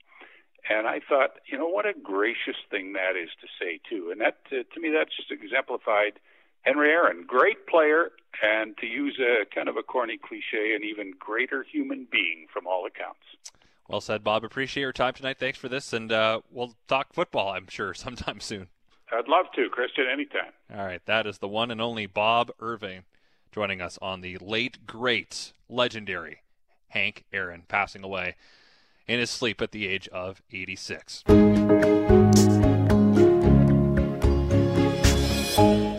And 0.68 0.86
I 0.86 1.00
thought, 1.00 1.40
you 1.44 1.58
know, 1.58 1.68
what 1.68 1.84
a 1.84 1.92
gracious 1.92 2.56
thing 2.70 2.94
that 2.94 3.16
is 3.16 3.28
to 3.42 3.48
say 3.60 3.80
too. 3.88 4.10
And 4.10 4.20
that 4.20 4.44
to 4.50 4.80
me, 4.80 4.90
that's 4.90 5.14
just 5.14 5.30
exemplified 5.30 6.20
Henry 6.62 6.90
Aaron, 6.90 7.24
great 7.26 7.66
player, 7.66 8.12
and 8.42 8.76
to 8.78 8.86
use 8.86 9.20
a 9.20 9.44
kind 9.54 9.68
of 9.68 9.76
a 9.76 9.82
corny 9.82 10.16
cliche, 10.16 10.74
an 10.74 10.82
even 10.82 11.12
greater 11.18 11.62
human 11.62 12.06
being 12.10 12.46
from 12.50 12.66
all 12.66 12.86
accounts. 12.86 13.24
Well 13.88 14.00
said, 14.00 14.24
Bob. 14.24 14.44
Appreciate 14.44 14.82
your 14.82 14.92
time 14.92 15.12
tonight. 15.12 15.38
Thanks 15.38 15.58
for 15.58 15.68
this, 15.68 15.92
and 15.92 16.10
uh, 16.10 16.40
we'll 16.50 16.74
talk 16.88 17.12
football, 17.12 17.50
I'm 17.50 17.68
sure, 17.68 17.94
sometime 17.94 18.40
soon. 18.40 18.68
I'd 19.12 19.28
love 19.28 19.46
to, 19.54 19.68
Christian, 19.70 20.06
anytime. 20.10 20.52
All 20.74 20.84
right, 20.84 21.04
that 21.06 21.26
is 21.26 21.38
the 21.38 21.48
one 21.48 21.70
and 21.70 21.80
only 21.80 22.06
Bob 22.06 22.50
Irving 22.60 23.04
joining 23.52 23.80
us 23.80 23.98
on 24.02 24.20
the 24.20 24.36
late, 24.38 24.86
great, 24.86 25.52
legendary 25.68 26.38
Hank 26.88 27.24
Aaron, 27.32 27.62
passing 27.68 28.02
away 28.02 28.34
in 29.06 29.20
his 29.20 29.30
sleep 29.30 29.62
at 29.62 29.70
the 29.70 29.86
age 29.86 30.08
of 30.08 30.42
86. 30.50 31.22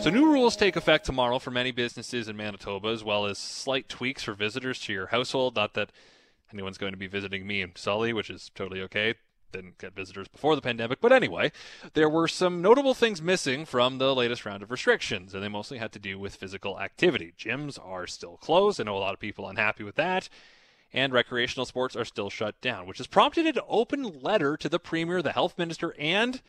So, 0.02 0.10
new 0.10 0.30
rules 0.30 0.54
take 0.54 0.76
effect 0.76 1.06
tomorrow 1.06 1.38
for 1.38 1.50
many 1.50 1.70
businesses 1.70 2.28
in 2.28 2.36
Manitoba, 2.36 2.88
as 2.88 3.02
well 3.02 3.24
as 3.26 3.38
slight 3.38 3.88
tweaks 3.88 4.22
for 4.22 4.34
visitors 4.34 4.78
to 4.80 4.92
your 4.92 5.06
household. 5.06 5.56
Not 5.56 5.74
that 5.74 5.90
anyone's 6.52 6.78
going 6.78 6.92
to 6.92 6.98
be 6.98 7.06
visiting 7.06 7.46
me 7.46 7.62
in 7.62 7.72
Sully, 7.76 8.12
which 8.12 8.30
is 8.30 8.50
totally 8.54 8.80
okay. 8.82 9.14
Didn't 9.52 9.78
get 9.78 9.94
visitors 9.94 10.28
before 10.28 10.56
the 10.56 10.62
pandemic. 10.62 11.00
But 11.00 11.12
anyway, 11.12 11.52
there 11.94 12.08
were 12.08 12.28
some 12.28 12.60
notable 12.60 12.94
things 12.94 13.22
missing 13.22 13.64
from 13.64 13.98
the 13.98 14.14
latest 14.14 14.44
round 14.44 14.62
of 14.62 14.70
restrictions, 14.70 15.34
and 15.34 15.42
they 15.42 15.48
mostly 15.48 15.78
had 15.78 15.92
to 15.92 15.98
do 15.98 16.18
with 16.18 16.36
physical 16.36 16.80
activity. 16.80 17.32
Gyms 17.38 17.78
are 17.82 18.06
still 18.06 18.36
closed. 18.36 18.80
I 18.80 18.84
know 18.84 18.96
a 18.96 18.98
lot 18.98 19.14
of 19.14 19.20
people 19.20 19.48
unhappy 19.48 19.84
with 19.84 19.94
that. 19.96 20.28
And 20.92 21.12
recreational 21.12 21.66
sports 21.66 21.96
are 21.96 22.04
still 22.04 22.30
shut 22.30 22.60
down, 22.60 22.86
which 22.86 22.98
has 22.98 23.06
prompted 23.06 23.46
an 23.46 23.62
open 23.68 24.20
letter 24.20 24.56
to 24.56 24.68
the 24.68 24.78
Premier, 24.78 25.22
the 25.22 25.32
Health 25.32 25.58
Minister, 25.58 25.94
and 25.98 26.40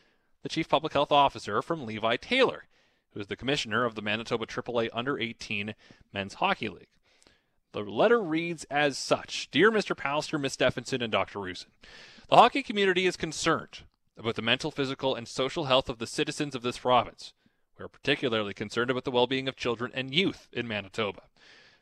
the 0.42 0.48
Chief 0.48 0.68
Public 0.68 0.92
Health 0.92 1.12
Officer 1.12 1.60
from 1.62 1.84
Levi 1.84 2.16
Taylor, 2.16 2.64
who 3.12 3.20
is 3.20 3.26
the 3.26 3.36
Commissioner 3.36 3.84
of 3.84 3.94
the 3.94 4.02
Manitoba 4.02 4.46
AAA 4.46 4.88
Under 4.92 5.18
18 5.18 5.74
Men's 6.12 6.34
Hockey 6.34 6.68
League. 6.68 6.88
The 7.72 7.80
letter 7.80 8.22
reads 8.22 8.64
as 8.64 8.96
such 8.96 9.50
Dear 9.50 9.70
Mr. 9.70 9.94
Pallister, 9.94 10.40
Ms. 10.40 10.54
Stefanson, 10.54 11.02
and 11.02 11.12
Dr. 11.12 11.38
Roussin, 11.38 11.70
the 12.28 12.36
hockey 12.36 12.62
community 12.62 13.06
is 13.06 13.16
concerned 13.16 13.80
about 14.16 14.36
the 14.36 14.42
mental, 14.42 14.70
physical, 14.70 15.14
and 15.14 15.28
social 15.28 15.64
health 15.64 15.88
of 15.88 15.98
the 15.98 16.06
citizens 16.06 16.54
of 16.54 16.62
this 16.62 16.78
province. 16.78 17.34
We 17.78 17.84
are 17.84 17.88
particularly 17.88 18.54
concerned 18.54 18.90
about 18.90 19.04
the 19.04 19.10
well 19.10 19.26
being 19.26 19.48
of 19.48 19.56
children 19.56 19.92
and 19.94 20.14
youth 20.14 20.48
in 20.52 20.66
Manitoba. 20.66 21.22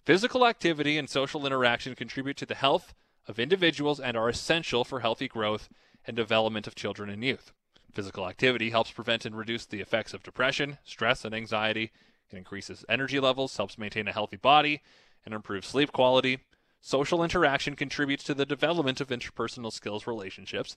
Physical 0.04 0.46
activity 0.46 0.98
and 0.98 1.08
social 1.08 1.46
interaction 1.46 1.94
contribute 1.94 2.36
to 2.36 2.46
the 2.46 2.54
health 2.54 2.94
of 3.26 3.38
individuals 3.38 3.98
and 3.98 4.16
are 4.16 4.28
essential 4.28 4.84
for 4.84 5.00
healthy 5.00 5.28
growth 5.28 5.68
and 6.06 6.16
development 6.16 6.66
of 6.66 6.74
children 6.74 7.10
and 7.10 7.24
youth. 7.24 7.52
Physical 7.92 8.28
activity 8.28 8.70
helps 8.70 8.90
prevent 8.90 9.24
and 9.24 9.36
reduce 9.36 9.66
the 9.66 9.80
effects 9.80 10.12
of 10.12 10.22
depression, 10.22 10.78
stress, 10.84 11.24
and 11.24 11.34
anxiety. 11.34 11.92
It 12.30 12.36
increases 12.36 12.84
energy 12.88 13.18
levels, 13.18 13.56
helps 13.56 13.78
maintain 13.78 14.06
a 14.06 14.12
healthy 14.12 14.36
body, 14.36 14.82
and 15.26 15.34
improves 15.34 15.66
sleep 15.66 15.92
quality. 15.92 16.38
Social 16.80 17.22
interaction 17.22 17.74
contributes 17.74 18.24
to 18.24 18.34
the 18.34 18.46
development 18.46 19.00
of 19.00 19.08
interpersonal 19.08 19.72
skills, 19.72 20.06
relationships, 20.06 20.76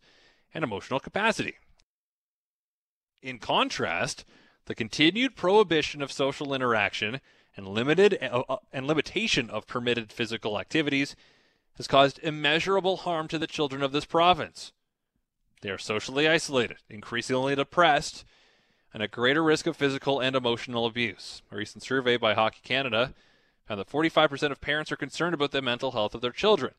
and 0.54 0.64
emotional 0.64 1.00
capacity. 1.00 1.56
In 3.22 3.38
contrast, 3.38 4.26
the 4.66 4.76
continued 4.76 5.36
prohibition 5.36 6.02
of 6.02 6.12
social 6.12 6.54
interaction 6.54 7.22
and 7.56 7.68
limited 7.68 8.18
uh, 8.22 8.44
uh, 8.50 8.58
and 8.74 8.88
limitation 8.88 9.50
of 9.50 9.68
permitted 9.68 10.12
physical 10.12 10.60
activities 10.60 11.16
has 11.78 11.88
caused 11.88 12.20
immeasurable 12.24 12.98
harm 12.98 13.28
to 13.28 13.38
the 13.38 13.48
children 13.48 13.84
of 13.84 13.92
this 13.92 14.06
province. 14.06 14.74
They 15.62 15.70
are 15.70 15.78
socially 15.78 16.28
isolated, 16.28 16.78
increasingly 16.90 17.56
depressed, 17.56 18.26
and 18.94 19.04
at 19.04 19.12
greater 19.12 19.44
risk 19.44 19.68
of 19.68 19.78
physical 19.78 20.20
and 20.20 20.36
emotional 20.36 20.86
abuse. 20.86 21.42
A 21.52 21.58
recent 21.58 21.84
survey 21.84 22.18
by 22.18 22.34
Hockey 22.34 22.62
Canada 22.64 23.14
and 23.70 23.80
that 23.80 23.90
45% 23.90 24.52
of 24.52 24.60
parents 24.60 24.92
are 24.92 24.98
concerned 24.98 25.36
about 25.36 25.52
the 25.52 25.62
mental 25.62 25.92
health 25.92 26.16
of 26.16 26.22
their 26.22 26.32
children. 26.32 26.74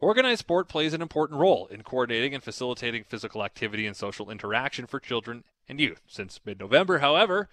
Organized 0.00 0.40
sport 0.40 0.68
plays 0.68 0.92
an 0.92 1.00
important 1.00 1.40
role 1.40 1.66
in 1.68 1.82
coordinating 1.82 2.34
and 2.34 2.42
facilitating 2.42 3.04
physical 3.04 3.42
activity 3.44 3.86
and 3.86 3.96
social 3.96 4.30
interaction 4.30 4.86
for 4.86 5.00
children 5.00 5.44
and 5.68 5.80
youth. 5.80 6.02
Since 6.06 6.40
mid 6.44 6.60
November, 6.60 6.98
however, 6.98 7.48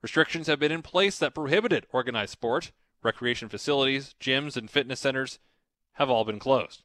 restrictions 0.00 0.46
have 0.46 0.60
been 0.60 0.72
in 0.72 0.80
place 0.80 1.18
that 1.18 1.34
prohibited 1.34 1.86
organized 1.92 2.32
sport. 2.32 2.70
Recreation 3.02 3.48
facilities, 3.48 4.14
gyms, 4.20 4.56
and 4.56 4.70
fitness 4.70 5.00
centers 5.00 5.38
have 5.94 6.08
all 6.08 6.24
been 6.24 6.38
closed. 6.38 6.82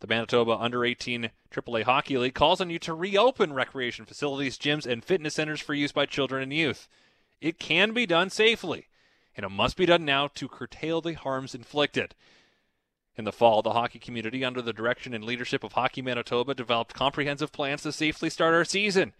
The 0.00 0.06
Manitoba 0.06 0.56
Under 0.56 0.84
18 0.84 1.30
AAA 1.52 1.84
Hockey 1.84 2.18
League 2.18 2.34
calls 2.34 2.60
on 2.60 2.70
you 2.70 2.78
to 2.80 2.94
reopen 2.94 3.52
recreation 3.52 4.04
facilities, 4.04 4.58
gyms, 4.58 4.86
and 4.86 5.04
fitness 5.04 5.34
centers 5.34 5.60
for 5.60 5.74
use 5.74 5.92
by 5.92 6.06
children 6.06 6.42
and 6.42 6.52
youth. 6.52 6.88
It 7.40 7.58
can 7.58 7.92
be 7.92 8.06
done 8.06 8.30
safely 8.30 8.88
and 9.38 9.44
it 9.44 9.50
must 9.50 9.76
be 9.76 9.86
done 9.86 10.04
now 10.04 10.26
to 10.34 10.48
curtail 10.48 11.00
the 11.00 11.14
harms 11.14 11.54
inflicted. 11.54 12.16
In 13.16 13.24
the 13.24 13.30
fall, 13.30 13.62
the 13.62 13.72
hockey 13.72 14.00
community, 14.00 14.44
under 14.44 14.60
the 14.60 14.72
direction 14.72 15.14
and 15.14 15.22
leadership 15.22 15.62
of 15.62 15.74
Hockey 15.74 16.02
Manitoba, 16.02 16.54
developed 16.54 16.92
comprehensive 16.92 17.52
plans 17.52 17.82
to 17.82 17.92
safely 17.92 18.30
start 18.30 18.52
our 18.52 18.64
season. 18.64 19.12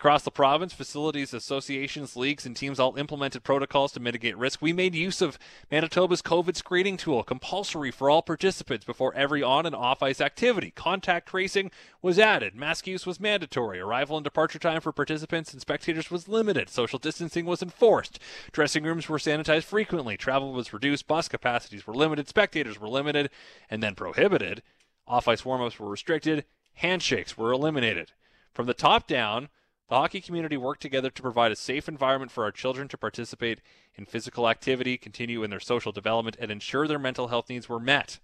Across 0.00 0.22
the 0.22 0.30
province, 0.30 0.72
facilities, 0.72 1.34
associations, 1.34 2.16
leagues, 2.16 2.46
and 2.46 2.56
teams 2.56 2.80
all 2.80 2.96
implemented 2.96 3.44
protocols 3.44 3.92
to 3.92 4.00
mitigate 4.00 4.34
risk. 4.38 4.62
We 4.62 4.72
made 4.72 4.94
use 4.94 5.20
of 5.20 5.38
Manitoba's 5.70 6.22
COVID 6.22 6.56
screening 6.56 6.96
tool, 6.96 7.22
compulsory 7.22 7.90
for 7.90 8.08
all 8.08 8.22
participants 8.22 8.86
before 8.86 9.14
every 9.14 9.42
on 9.42 9.66
and 9.66 9.74
off 9.74 10.02
ice 10.02 10.22
activity. 10.22 10.70
Contact 10.70 11.28
tracing 11.28 11.70
was 12.00 12.18
added. 12.18 12.54
Mask 12.54 12.86
use 12.86 13.04
was 13.04 13.20
mandatory. 13.20 13.78
Arrival 13.78 14.16
and 14.16 14.24
departure 14.24 14.58
time 14.58 14.80
for 14.80 14.90
participants 14.90 15.52
and 15.52 15.60
spectators 15.60 16.10
was 16.10 16.28
limited. 16.28 16.70
Social 16.70 16.98
distancing 16.98 17.44
was 17.44 17.60
enforced. 17.60 18.18
Dressing 18.52 18.84
rooms 18.84 19.06
were 19.06 19.18
sanitized 19.18 19.64
frequently. 19.64 20.16
Travel 20.16 20.54
was 20.54 20.72
reduced. 20.72 21.06
Bus 21.06 21.28
capacities 21.28 21.86
were 21.86 21.92
limited. 21.92 22.26
Spectators 22.26 22.80
were 22.80 22.88
limited 22.88 23.28
and 23.68 23.82
then 23.82 23.94
prohibited. 23.94 24.62
Off 25.06 25.28
ice 25.28 25.44
warm 25.44 25.60
ups 25.60 25.78
were 25.78 25.90
restricted. 25.90 26.46
Handshakes 26.76 27.36
were 27.36 27.52
eliminated. 27.52 28.12
From 28.54 28.64
the 28.64 28.72
top 28.72 29.06
down, 29.06 29.50
the 29.90 29.96
hockey 29.96 30.20
community 30.20 30.56
worked 30.56 30.80
together 30.80 31.10
to 31.10 31.22
provide 31.22 31.50
a 31.50 31.56
safe 31.56 31.88
environment 31.88 32.30
for 32.30 32.44
our 32.44 32.52
children 32.52 32.86
to 32.88 32.96
participate 32.96 33.60
in 33.96 34.06
physical 34.06 34.48
activity, 34.48 34.96
continue 34.96 35.42
in 35.42 35.50
their 35.50 35.58
social 35.58 35.90
development, 35.90 36.36
and 36.38 36.52
ensure 36.52 36.86
their 36.86 36.98
mental 36.98 37.26
health 37.26 37.48
needs 37.48 37.68
were 37.68 37.80
met. 37.80 38.20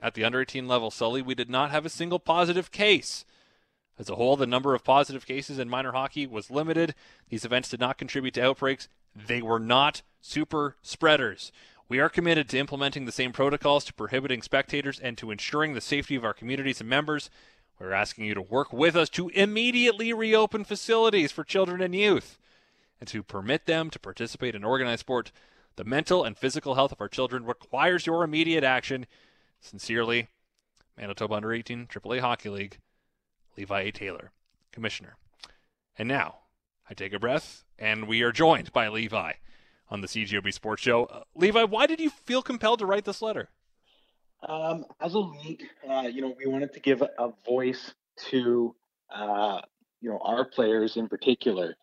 At 0.00 0.14
the 0.14 0.24
under 0.24 0.40
18 0.40 0.66
level, 0.66 0.90
Sully, 0.90 1.22
we 1.22 1.36
did 1.36 1.48
not 1.48 1.70
have 1.70 1.86
a 1.86 1.90
single 1.90 2.18
positive 2.18 2.72
case. 2.72 3.24
As 4.00 4.10
a 4.10 4.16
whole, 4.16 4.36
the 4.36 4.48
number 4.48 4.74
of 4.74 4.82
positive 4.82 5.26
cases 5.26 5.60
in 5.60 5.68
minor 5.68 5.92
hockey 5.92 6.26
was 6.26 6.50
limited. 6.50 6.96
These 7.28 7.44
events 7.44 7.68
did 7.68 7.78
not 7.78 7.98
contribute 7.98 8.34
to 8.34 8.42
outbreaks. 8.42 8.88
They 9.14 9.42
were 9.42 9.60
not 9.60 10.02
super 10.20 10.76
spreaders. 10.82 11.52
We 11.88 12.00
are 12.00 12.08
committed 12.08 12.48
to 12.48 12.58
implementing 12.58 13.04
the 13.04 13.12
same 13.12 13.30
protocols 13.30 13.84
to 13.84 13.94
prohibiting 13.94 14.42
spectators 14.42 14.98
and 14.98 15.16
to 15.18 15.30
ensuring 15.30 15.74
the 15.74 15.80
safety 15.80 16.16
of 16.16 16.24
our 16.24 16.34
communities 16.34 16.80
and 16.80 16.90
members. 16.90 17.30
We're 17.82 17.92
asking 17.94 18.26
you 18.26 18.34
to 18.34 18.42
work 18.42 18.72
with 18.72 18.94
us 18.94 19.08
to 19.10 19.28
immediately 19.30 20.12
reopen 20.12 20.62
facilities 20.62 21.32
for 21.32 21.42
children 21.42 21.82
and 21.82 21.92
youth 21.92 22.38
and 23.00 23.08
to 23.08 23.24
permit 23.24 23.66
them 23.66 23.90
to 23.90 23.98
participate 23.98 24.54
in 24.54 24.62
organized 24.62 25.00
sport. 25.00 25.32
The 25.74 25.82
mental 25.82 26.22
and 26.22 26.38
physical 26.38 26.76
health 26.76 26.92
of 26.92 27.00
our 27.00 27.08
children 27.08 27.44
requires 27.44 28.06
your 28.06 28.22
immediate 28.22 28.62
action. 28.62 29.06
Sincerely, 29.60 30.28
Manitoba 30.96 31.34
Under 31.34 31.52
18 31.52 31.88
AAA 31.88 32.20
Hockey 32.20 32.50
League, 32.50 32.78
Levi 33.56 33.80
A. 33.80 33.90
Taylor, 33.90 34.30
Commissioner. 34.70 35.16
And 35.98 36.06
now, 36.06 36.36
I 36.88 36.94
take 36.94 37.12
a 37.12 37.18
breath, 37.18 37.64
and 37.80 38.06
we 38.06 38.22
are 38.22 38.30
joined 38.30 38.72
by 38.72 38.86
Levi 38.86 39.32
on 39.90 40.02
the 40.02 40.06
CJOB 40.06 40.52
Sports 40.52 40.82
Show. 40.82 41.06
Uh, 41.06 41.22
Levi, 41.34 41.64
why 41.64 41.88
did 41.88 41.98
you 41.98 42.10
feel 42.10 42.42
compelled 42.42 42.78
to 42.78 42.86
write 42.86 43.06
this 43.06 43.22
letter? 43.22 43.48
Um, 44.48 44.84
as 45.00 45.14
a 45.14 45.18
league, 45.18 45.62
uh, 45.88 46.08
you 46.12 46.20
know, 46.20 46.34
we 46.36 46.46
wanted 46.46 46.72
to 46.72 46.80
give 46.80 47.02
a, 47.02 47.32
voice 47.46 47.94
to, 48.30 48.74
uh, 49.14 49.60
you 50.00 50.10
know, 50.10 50.18
our 50.18 50.44
players 50.44 50.96
in 50.96 51.08
particular, 51.08 51.76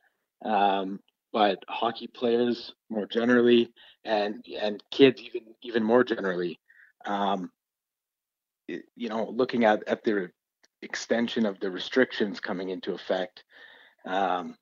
um, 0.44 1.00
but 1.32 1.60
hockey 1.70 2.08
players 2.08 2.74
more 2.89 3.06
generally, 3.06 3.72
and 4.04 4.44
and 4.62 4.84
kids 4.92 5.22
even 5.22 5.44
even 5.62 5.84
more 5.84 6.04
generally. 6.04 6.60
Um, 7.06 7.50
you 8.68 9.10
know, 9.10 9.30
looking 9.30 9.63
at 9.63 9.88
at 9.88 10.04
the 10.04 10.30
extension 10.82 11.46
of 11.46 11.60
the 11.60 11.72
restrictions 11.72 12.42
coming 12.42 12.70
into 12.70 12.94
effect, 12.94 13.44
um, 14.06 14.56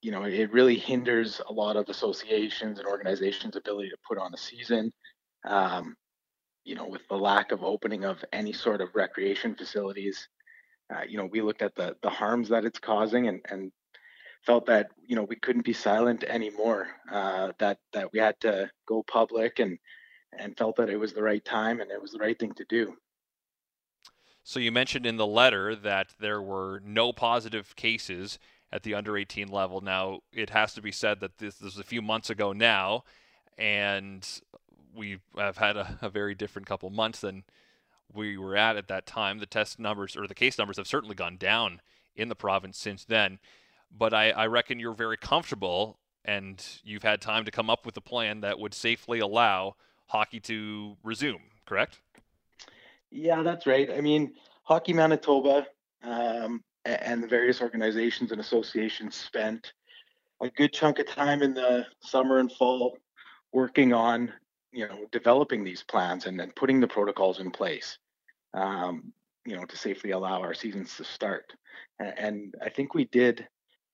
you 0.00 0.12
know, 0.12 0.22
it 0.22 0.52
really 0.52 0.76
hinders 0.76 1.40
a 1.48 1.52
lot 1.52 1.76
of 1.76 1.88
associations 1.88 2.78
and 2.78 2.86
organizations' 2.86 3.56
ability 3.56 3.88
to 3.88 3.96
put 4.06 4.18
on 4.18 4.32
a 4.32 4.36
season. 4.36 4.92
Um, 5.44 5.96
you 6.64 6.74
know, 6.74 6.86
with 6.86 7.06
the 7.08 7.16
lack 7.16 7.52
of 7.52 7.62
opening 7.62 8.04
of 8.04 8.24
any 8.32 8.52
sort 8.52 8.80
of 8.80 8.94
recreation 8.94 9.54
facilities, 9.54 10.28
uh, 10.94 11.02
you 11.08 11.16
know, 11.18 11.26
we 11.26 11.40
looked 11.40 11.62
at 11.62 11.74
the 11.74 11.96
the 12.02 12.10
harms 12.10 12.48
that 12.48 12.64
it's 12.64 12.78
causing 12.78 13.28
and 13.28 13.40
and 13.50 13.72
felt 14.44 14.66
that 14.66 14.88
you 15.06 15.16
know 15.16 15.22
we 15.22 15.36
couldn't 15.36 15.64
be 15.64 15.72
silent 15.72 16.24
anymore. 16.24 16.88
Uh, 17.10 17.52
that 17.58 17.78
that 17.92 18.12
we 18.12 18.18
had 18.18 18.38
to 18.40 18.70
go 18.86 19.02
public 19.02 19.58
and 19.58 19.78
and 20.38 20.56
felt 20.56 20.76
that 20.76 20.90
it 20.90 20.96
was 20.96 21.12
the 21.12 21.22
right 21.22 21.44
time 21.44 21.80
and 21.80 21.90
it 21.90 22.00
was 22.00 22.12
the 22.12 22.18
right 22.18 22.38
thing 22.38 22.52
to 22.54 22.64
do. 22.68 22.94
So 24.42 24.60
you 24.60 24.72
mentioned 24.72 25.06
in 25.06 25.16
the 25.16 25.26
letter 25.26 25.74
that 25.74 26.08
there 26.20 26.42
were 26.42 26.82
no 26.84 27.12
positive 27.12 27.74
cases 27.76 28.38
at 28.70 28.82
the 28.82 28.94
under 28.94 29.16
18 29.16 29.48
level. 29.48 29.80
Now 29.80 30.20
it 30.32 30.50
has 30.50 30.74
to 30.74 30.82
be 30.82 30.92
said 30.92 31.20
that 31.20 31.38
this, 31.38 31.54
this 31.54 31.76
was 31.76 31.78
a 31.78 31.84
few 31.84 32.02
months 32.02 32.28
ago 32.28 32.52
now, 32.52 33.04
and 33.56 34.28
we 34.94 35.18
have 35.36 35.56
had 35.56 35.76
a, 35.76 35.98
a 36.02 36.08
very 36.08 36.34
different 36.34 36.66
couple 36.66 36.90
months 36.90 37.20
than 37.20 37.44
we 38.12 38.36
were 38.36 38.56
at 38.56 38.76
at 38.76 38.88
that 38.88 39.06
time. 39.06 39.38
The 39.38 39.46
test 39.46 39.78
numbers 39.78 40.16
or 40.16 40.26
the 40.26 40.34
case 40.34 40.58
numbers 40.58 40.76
have 40.76 40.86
certainly 40.86 41.14
gone 41.14 41.36
down 41.36 41.80
in 42.16 42.28
the 42.28 42.34
province 42.34 42.78
since 42.78 43.04
then. 43.04 43.38
But 43.96 44.14
I, 44.14 44.30
I 44.30 44.46
reckon 44.46 44.78
you're 44.78 44.94
very 44.94 45.16
comfortable 45.16 45.98
and 46.24 46.64
you've 46.82 47.02
had 47.02 47.20
time 47.20 47.44
to 47.44 47.50
come 47.50 47.68
up 47.68 47.84
with 47.84 47.96
a 47.96 48.00
plan 48.00 48.40
that 48.40 48.58
would 48.58 48.74
safely 48.74 49.20
allow 49.20 49.76
hockey 50.06 50.40
to 50.40 50.96
resume, 51.02 51.42
correct? 51.66 52.00
Yeah, 53.10 53.42
that's 53.42 53.66
right. 53.66 53.90
I 53.90 54.00
mean, 54.00 54.34
Hockey 54.64 54.92
Manitoba 54.92 55.66
um, 56.02 56.62
and 56.84 57.22
the 57.22 57.28
various 57.28 57.60
organizations 57.60 58.32
and 58.32 58.40
associations 58.40 59.14
spent 59.14 59.72
a 60.40 60.50
good 60.50 60.72
chunk 60.72 60.98
of 60.98 61.06
time 61.06 61.42
in 61.42 61.54
the 61.54 61.86
summer 62.00 62.38
and 62.38 62.50
fall 62.50 62.98
working 63.52 63.92
on 63.92 64.32
you 64.74 64.88
know 64.88 65.06
developing 65.12 65.64
these 65.64 65.82
plans 65.82 66.26
and 66.26 66.38
then 66.38 66.52
putting 66.56 66.80
the 66.80 66.88
protocols 66.88 67.40
in 67.40 67.50
place 67.50 67.98
um, 68.54 69.12
you 69.46 69.56
know 69.56 69.64
to 69.64 69.76
safely 69.76 70.10
allow 70.10 70.40
our 70.40 70.54
seasons 70.54 70.96
to 70.96 71.04
start. 71.04 71.52
And 71.98 72.54
i 72.62 72.68
think 72.68 72.94
we 72.94 73.04
did 73.06 73.46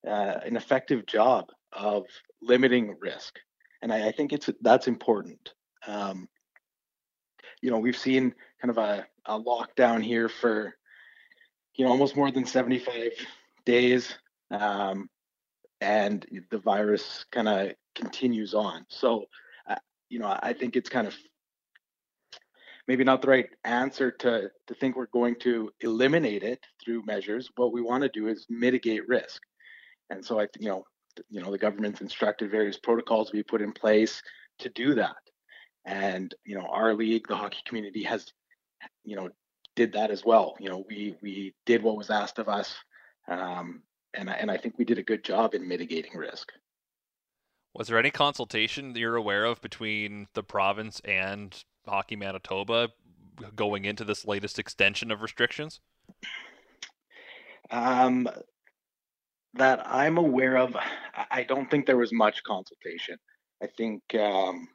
uh, 0.07 0.39
an 0.45 0.57
effective 0.57 1.07
job 1.07 1.51
of 1.73 2.05
limiting 2.43 2.97
risk. 3.01 3.39
And 3.83 3.93
i, 3.93 4.09
I 4.09 4.13
think 4.13 4.33
it's 4.33 4.49
that's 4.61 4.89
important. 4.89 5.53
Um, 5.87 6.29
you 7.63 7.71
know 7.71 7.79
we've 7.79 7.97
seen 7.97 8.35
kind 8.61 8.71
of 8.71 8.79
a, 8.79 9.07
a 9.27 9.39
lockdown 9.39 10.03
here 10.03 10.29
for 10.29 10.75
you 11.75 11.85
know 11.85 11.91
almost 11.91 12.17
more 12.17 12.31
than 12.31 12.47
75 12.47 13.13
days 13.65 14.15
um, 14.51 15.09
and 15.81 16.27
the 16.51 16.59
virus 16.59 17.25
kind 17.33 17.49
of 17.49 17.73
continues 17.95 18.55
on. 18.55 18.85
So 18.89 19.27
you 20.11 20.19
know, 20.19 20.39
I 20.43 20.53
think 20.53 20.77
it's 20.77 20.91
kind 20.91 21.07
of 21.07 21.15
maybe 22.87 23.05
not 23.05 23.23
the 23.23 23.29
right 23.29 23.49
answer 23.65 24.11
to 24.11 24.51
to 24.67 24.75
think 24.75 24.97
we're 24.97 25.07
going 25.07 25.37
to 25.37 25.71
eliminate 25.81 26.43
it 26.43 26.61
through 26.85 27.05
measures. 27.07 27.49
What 27.57 27.73
we 27.73 27.81
want 27.81 28.03
to 28.03 28.09
do 28.11 28.27
is 28.27 28.47
mitigate 28.51 29.09
risk, 29.09 29.41
and 30.11 30.25
so 30.25 30.41
I, 30.41 30.49
you 30.59 30.69
know, 30.69 30.85
you 31.29 31.41
know, 31.41 31.51
the 31.51 31.59
government's 31.59 32.01
instructed 32.01 32.51
various 32.51 32.77
protocols 32.77 33.29
to 33.29 33.37
be 33.37 33.43
put 33.43 33.63
in 33.63 33.73
place 33.73 34.23
to 34.59 34.69
do 34.69 34.95
that. 34.95 35.17
And 35.87 36.35
you 36.45 36.59
know, 36.59 36.67
our 36.67 36.93
league, 36.95 37.27
the 37.29 37.37
hockey 37.37 37.61
community, 37.65 38.03
has, 38.03 38.27
you 39.05 39.17
know, 39.17 39.31
did 39.77 39.93
that 39.95 40.11
as 40.11 40.25
well. 40.25 40.57
You 40.59 40.69
know, 40.69 40.85
we 40.89 41.17
we 41.23 41.55
did 41.67 41.83
what 41.83 41.97
was 41.97 42.11
asked 42.11 42.39
of 42.39 42.49
us, 42.49 42.75
um, 43.29 43.83
and 44.15 44.29
and 44.29 44.51
I 44.51 44.57
think 44.57 44.79
we 44.79 44.85
did 44.85 44.99
a 44.99 45.03
good 45.05 45.25
job 45.25 45.55
in 45.55 45.67
mitigating 45.69 46.17
risk. 46.17 46.53
Was 47.75 47.89
there 47.89 47.99
any 47.99 48.11
consultation 48.11 48.93
that 48.93 49.01
you're 49.01 49.17
aware 49.17 49.45
of 49.45 49.61
between 49.61 50.27
the 50.35 50.43
province 50.43 51.01
and 51.05 51.57
Hockey 51.87 52.17
Manitoba 52.17 52.89
going 53.55 53.85
into 53.85 54.05
this 54.05 54.27
latest 54.27 54.59
extension 54.59 55.11
of 55.11 55.23
restrictions? 55.23 55.81
Um, 57.71 58.29
that 59.55 59.87
I'm 59.87 60.19
aware 60.19 60.59
of, 60.59 60.77
I 61.31 61.45
don't 61.45 61.71
think 61.71 61.87
there 61.87 61.97
was 61.97 62.13
much 62.13 62.43
consultation. 62.43 63.17
I 63.63 63.67
think 63.77 64.03
um, 64.15 64.69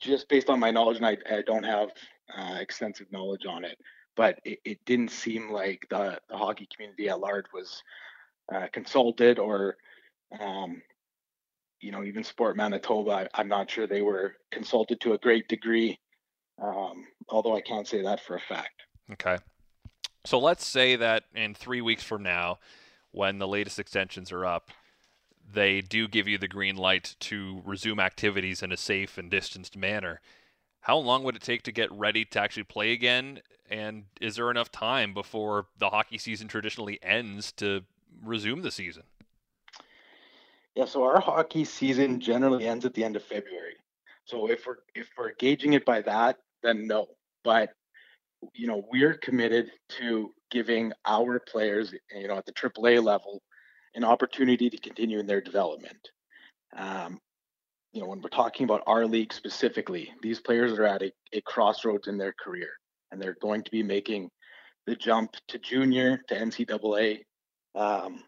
just 0.00 0.28
based 0.28 0.48
on 0.48 0.58
my 0.58 0.70
knowledge, 0.70 0.98
and 0.98 1.06
I, 1.06 1.16
I 1.30 1.42
don't 1.42 1.64
have 1.64 1.90
uh, 2.36 2.56
extensive 2.60 3.06
knowledge 3.10 3.46
on 3.46 3.64
it, 3.64 3.78
but 4.16 4.38
it, 4.44 4.58
it 4.64 4.84
didn't 4.84 5.10
seem 5.10 5.50
like 5.50 5.86
the, 5.90 6.18
the, 6.28 6.36
hockey 6.36 6.68
community 6.74 7.08
at 7.08 7.20
large 7.20 7.46
was 7.52 7.82
uh, 8.54 8.66
consulted 8.72 9.38
or 9.38 9.76
um, 10.40 10.82
you 11.82 11.90
know, 11.90 12.04
even 12.04 12.22
Sport 12.24 12.56
Manitoba, 12.56 13.28
I, 13.34 13.40
am 13.40 13.48
not 13.48 13.70
sure 13.70 13.86
they 13.86 14.02
were 14.02 14.36
consulted 14.50 15.00
to 15.00 15.12
a 15.12 15.18
great 15.18 15.48
degree, 15.48 15.98
um, 16.62 17.06
although 17.28 17.56
I 17.56 17.60
can't 17.60 17.88
say 17.88 18.02
that 18.02 18.20
for 18.20 18.36
a 18.36 18.40
fact. 18.40 18.82
Okay. 19.12 19.36
So 20.24 20.38
let's 20.38 20.64
say 20.64 20.94
that 20.96 21.24
in 21.34 21.54
three 21.54 21.80
weeks 21.80 22.04
from 22.04 22.22
now, 22.22 22.60
when 23.10 23.38
the 23.38 23.48
latest 23.48 23.80
extensions 23.80 24.30
are 24.30 24.46
up, 24.46 24.70
they 25.52 25.80
do 25.80 26.06
give 26.06 26.28
you 26.28 26.38
the 26.38 26.48
green 26.48 26.76
light 26.76 27.16
to 27.20 27.60
resume 27.64 27.98
activities 27.98 28.62
in 28.62 28.70
a 28.70 28.76
safe 28.76 29.18
and 29.18 29.28
distanced 29.30 29.76
manner. 29.76 30.20
How 30.82 30.96
long 30.96 31.24
would 31.24 31.36
it 31.36 31.42
take 31.42 31.62
to 31.64 31.72
get 31.72 31.92
ready 31.92 32.24
to 32.26 32.40
actually 32.40 32.62
play 32.62 32.92
again? 32.92 33.40
And 33.68 34.04
is 34.20 34.36
there 34.36 34.50
enough 34.50 34.70
time 34.70 35.12
before 35.12 35.66
the 35.78 35.90
hockey 35.90 36.18
season 36.18 36.46
traditionally 36.46 37.00
ends 37.02 37.50
to 37.52 37.82
resume 38.24 38.62
the 38.62 38.70
season? 38.70 39.02
Yeah, 40.74 40.86
so 40.86 41.04
our 41.04 41.20
hockey 41.20 41.64
season 41.64 42.18
generally 42.20 42.66
ends 42.66 42.84
at 42.84 42.94
the 42.94 43.04
end 43.04 43.16
of 43.16 43.22
February. 43.22 43.76
So 44.24 44.48
if 44.48 44.66
we're 44.66 44.78
if 44.94 45.08
we're 45.18 45.34
gauging 45.38 45.74
it 45.74 45.84
by 45.84 46.00
that, 46.02 46.38
then 46.62 46.86
no. 46.86 47.08
But 47.44 47.70
you 48.54 48.66
know, 48.66 48.84
we're 48.90 49.14
committed 49.14 49.70
to 49.98 50.30
giving 50.50 50.92
our 51.06 51.40
players, 51.40 51.94
you 52.14 52.28
know, 52.28 52.36
at 52.36 52.46
the 52.46 52.52
AAA 52.52 53.02
level, 53.02 53.42
an 53.94 54.04
opportunity 54.04 54.70
to 54.70 54.78
continue 54.78 55.18
in 55.18 55.26
their 55.26 55.40
development. 55.40 56.08
Um, 56.76 57.20
you 57.92 58.00
know, 58.00 58.08
when 58.08 58.22
we're 58.22 58.30
talking 58.30 58.64
about 58.64 58.82
our 58.86 59.06
league 59.06 59.32
specifically, 59.32 60.12
these 60.22 60.40
players 60.40 60.72
are 60.72 60.86
at 60.86 61.02
a, 61.02 61.12
a 61.34 61.42
crossroads 61.42 62.08
in 62.08 62.16
their 62.16 62.34
career, 62.42 62.70
and 63.10 63.20
they're 63.20 63.36
going 63.42 63.62
to 63.62 63.70
be 63.70 63.82
making 63.82 64.30
the 64.86 64.96
jump 64.96 65.34
to 65.48 65.58
junior 65.58 66.20
to 66.28 66.34
NCAA. 66.34 67.20
Um, 67.74 68.24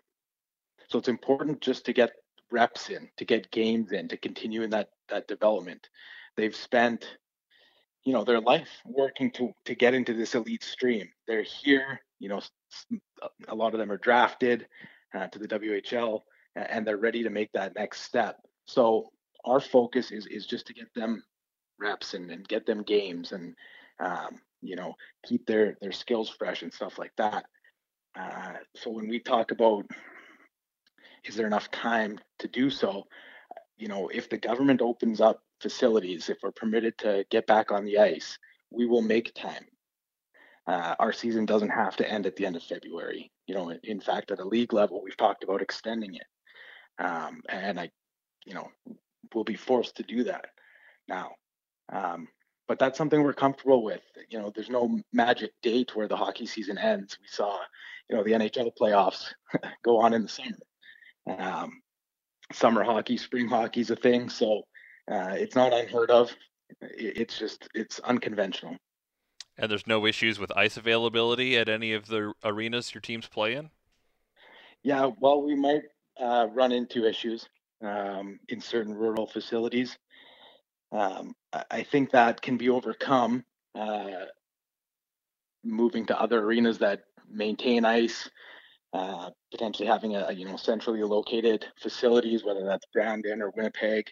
so 0.88 0.98
it's 0.98 1.08
important 1.08 1.60
just 1.60 1.86
to 1.86 1.92
get 1.92 2.12
reps 2.54 2.88
in, 2.88 3.08
to 3.16 3.24
get 3.24 3.50
games 3.50 3.92
in, 3.92 4.08
to 4.08 4.16
continue 4.16 4.62
in 4.62 4.70
that 4.70 4.88
that 5.08 5.28
development. 5.28 5.88
They've 6.36 6.54
spent, 6.54 7.16
you 8.04 8.12
know, 8.12 8.24
their 8.24 8.40
life 8.40 8.70
working 8.86 9.30
to 9.32 9.52
to 9.66 9.74
get 9.74 9.94
into 9.94 10.14
this 10.14 10.34
elite 10.34 10.64
stream. 10.64 11.08
They're 11.26 11.42
here, 11.42 12.00
you 12.20 12.28
know, 12.28 12.40
a 13.48 13.54
lot 13.54 13.74
of 13.74 13.80
them 13.80 13.90
are 13.90 13.98
drafted 13.98 14.66
uh, 15.14 15.26
to 15.26 15.38
the 15.38 15.48
WHL, 15.48 16.20
and 16.54 16.86
they're 16.86 16.96
ready 16.96 17.24
to 17.24 17.30
make 17.30 17.50
that 17.52 17.74
next 17.74 18.02
step. 18.02 18.36
So 18.66 19.10
our 19.44 19.60
focus 19.60 20.12
is 20.12 20.26
is 20.26 20.46
just 20.46 20.66
to 20.68 20.74
get 20.74 20.88
them 20.94 21.22
reps 21.80 22.14
and, 22.14 22.30
and 22.30 22.46
get 22.46 22.66
them 22.66 22.82
games 22.82 23.32
and 23.32 23.54
um, 23.98 24.40
you 24.62 24.76
know 24.76 24.94
keep 25.26 25.44
their 25.46 25.76
their 25.80 25.92
skills 25.92 26.30
fresh 26.30 26.62
and 26.62 26.72
stuff 26.72 26.98
like 26.98 27.12
that. 27.16 27.44
Uh, 28.18 28.54
so 28.76 28.90
when 28.90 29.08
we 29.08 29.18
talk 29.18 29.50
about 29.50 29.84
is 31.24 31.36
there 31.36 31.46
enough 31.46 31.70
time 31.70 32.18
to 32.38 32.48
do 32.48 32.70
so, 32.70 33.04
you 33.76 33.88
know, 33.88 34.08
if 34.08 34.28
the 34.28 34.38
government 34.38 34.80
opens 34.80 35.20
up 35.20 35.42
facilities, 35.60 36.28
if 36.28 36.38
we're 36.42 36.52
permitted 36.52 36.96
to 36.98 37.24
get 37.30 37.46
back 37.46 37.72
on 37.72 37.84
the 37.84 37.98
ice, 37.98 38.38
we 38.70 38.86
will 38.86 39.02
make 39.02 39.34
time. 39.34 39.64
Uh, 40.66 40.94
our 40.98 41.12
season 41.12 41.44
doesn't 41.44 41.70
have 41.70 41.96
to 41.96 42.10
end 42.10 42.26
at 42.26 42.36
the 42.36 42.46
end 42.46 42.56
of 42.56 42.62
February. 42.62 43.30
You 43.46 43.54
know, 43.54 43.70
in 43.82 44.00
fact, 44.00 44.30
at 44.30 44.40
a 44.40 44.44
league 44.44 44.72
level, 44.72 45.02
we've 45.02 45.16
talked 45.16 45.44
about 45.44 45.60
extending 45.60 46.14
it, 46.14 46.26
um, 46.98 47.42
and 47.48 47.78
I, 47.78 47.90
you 48.46 48.54
know, 48.54 48.68
will 49.34 49.44
be 49.44 49.56
forced 49.56 49.96
to 49.96 50.02
do 50.02 50.24
that 50.24 50.46
now. 51.08 51.32
Um, 51.92 52.28
but 52.66 52.78
that's 52.78 52.96
something 52.96 53.22
we're 53.22 53.34
comfortable 53.34 53.82
with. 53.82 54.00
You 54.30 54.38
know, 54.38 54.50
there's 54.54 54.70
no 54.70 54.98
magic 55.12 55.52
date 55.62 55.94
where 55.94 56.08
the 56.08 56.16
hockey 56.16 56.46
season 56.46 56.78
ends. 56.78 57.18
We 57.20 57.28
saw, 57.28 57.58
you 58.08 58.16
know, 58.16 58.24
the 58.24 58.32
NHL 58.32 58.70
playoffs 58.80 59.34
go 59.84 59.98
on 59.98 60.14
in 60.14 60.22
the 60.22 60.28
summer. 60.28 60.56
Um, 61.26 61.82
summer 62.52 62.82
hockey, 62.82 63.16
spring 63.16 63.48
hockey 63.48 63.80
is 63.80 63.90
a 63.90 63.96
thing, 63.96 64.28
so 64.28 64.62
uh, 65.10 65.34
it's 65.36 65.56
not 65.56 65.72
unheard 65.72 66.10
of. 66.10 66.30
It's 66.80 67.38
just 67.38 67.68
it's 67.74 68.00
unconventional. 68.00 68.76
And 69.56 69.70
there's 69.70 69.86
no 69.86 70.04
issues 70.06 70.38
with 70.38 70.50
ice 70.56 70.76
availability 70.76 71.56
at 71.56 71.68
any 71.68 71.92
of 71.92 72.06
the 72.06 72.32
arenas 72.42 72.92
your 72.92 73.00
teams 73.00 73.28
play 73.28 73.54
in. 73.54 73.70
Yeah, 74.82 75.10
well, 75.20 75.42
we 75.42 75.54
might 75.54 75.82
uh, 76.20 76.48
run 76.52 76.72
into 76.72 77.06
issues 77.06 77.48
um, 77.82 78.40
in 78.48 78.60
certain 78.60 78.94
rural 78.94 79.26
facilities. 79.26 79.96
Um, 80.92 81.34
I 81.70 81.82
think 81.82 82.10
that 82.10 82.42
can 82.42 82.56
be 82.56 82.68
overcome 82.68 83.44
uh, 83.74 84.26
moving 85.64 86.06
to 86.06 86.20
other 86.20 86.40
arenas 86.40 86.78
that 86.78 87.04
maintain 87.28 87.84
ice, 87.84 88.28
uh, 88.94 89.30
potentially 89.50 89.88
having 89.88 90.14
a 90.14 90.30
you 90.32 90.44
know 90.44 90.56
centrally 90.56 91.02
located 91.02 91.66
facilities, 91.82 92.44
whether 92.44 92.64
that's 92.64 92.86
Brandon 92.92 93.42
or 93.42 93.50
Winnipeg. 93.50 94.08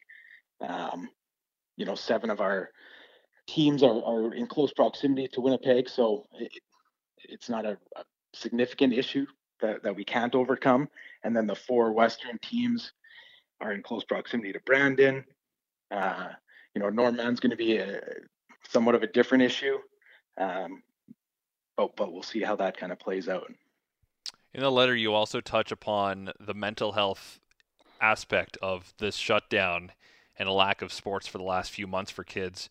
Um, 0.60 1.08
you 1.76 1.86
know, 1.86 1.94
seven 1.94 2.30
of 2.30 2.40
our 2.40 2.70
teams 3.46 3.82
are, 3.82 4.04
are 4.04 4.34
in 4.34 4.46
close 4.46 4.72
proximity 4.72 5.28
to 5.28 5.40
Winnipeg, 5.40 5.88
so 5.88 6.26
it, 6.38 6.52
it's 7.24 7.48
not 7.48 7.64
a, 7.64 7.78
a 7.96 8.04
significant 8.34 8.92
issue 8.92 9.26
that, 9.60 9.82
that 9.84 9.96
we 9.96 10.04
can't 10.04 10.34
overcome. 10.34 10.88
And 11.22 11.34
then 11.34 11.46
the 11.46 11.54
four 11.54 11.92
Western 11.92 12.38
teams 12.40 12.92
are 13.60 13.72
in 13.72 13.82
close 13.82 14.04
proximity 14.04 14.52
to 14.52 14.60
Brandon. 14.66 15.24
Uh, 15.90 16.30
you 16.74 16.82
know, 16.82 16.90
Norman's 16.90 17.40
going 17.40 17.50
to 17.50 17.56
be 17.56 17.76
a 17.76 18.00
somewhat 18.68 18.94
of 18.94 19.02
a 19.02 19.06
different 19.06 19.44
issue, 19.44 19.78
um, 20.38 20.82
but 21.76 21.94
but 21.96 22.12
we'll 22.12 22.22
see 22.22 22.42
how 22.42 22.56
that 22.56 22.76
kind 22.76 22.90
of 22.90 22.98
plays 22.98 23.28
out. 23.28 23.50
In 24.54 24.60
the 24.60 24.70
letter, 24.70 24.94
you 24.94 25.14
also 25.14 25.40
touch 25.40 25.72
upon 25.72 26.30
the 26.38 26.52
mental 26.52 26.92
health 26.92 27.40
aspect 28.00 28.58
of 28.60 28.92
this 28.98 29.16
shutdown 29.16 29.92
and 30.38 30.48
a 30.48 30.52
lack 30.52 30.82
of 30.82 30.92
sports 30.92 31.26
for 31.26 31.38
the 31.38 31.44
last 31.44 31.70
few 31.70 31.86
months 31.86 32.10
for 32.10 32.22
kids. 32.22 32.68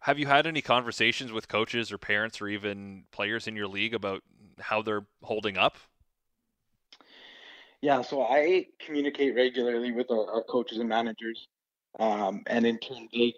Have 0.00 0.18
you 0.18 0.26
had 0.26 0.46
any 0.46 0.62
conversations 0.62 1.30
with 1.30 1.48
coaches 1.48 1.92
or 1.92 1.98
parents 1.98 2.40
or 2.40 2.48
even 2.48 3.04
players 3.12 3.46
in 3.46 3.54
your 3.54 3.68
league 3.68 3.94
about 3.94 4.22
how 4.58 4.82
they're 4.82 5.06
holding 5.22 5.56
up? 5.56 5.76
Yeah, 7.82 8.02
so 8.02 8.22
I 8.22 8.66
communicate 8.84 9.36
regularly 9.36 9.92
with 9.92 10.10
our, 10.10 10.28
our 10.30 10.42
coaches 10.42 10.78
and 10.78 10.88
managers, 10.88 11.46
um, 12.00 12.42
and 12.46 12.66
in 12.66 12.78
turn 12.78 13.08
they, 13.12 13.34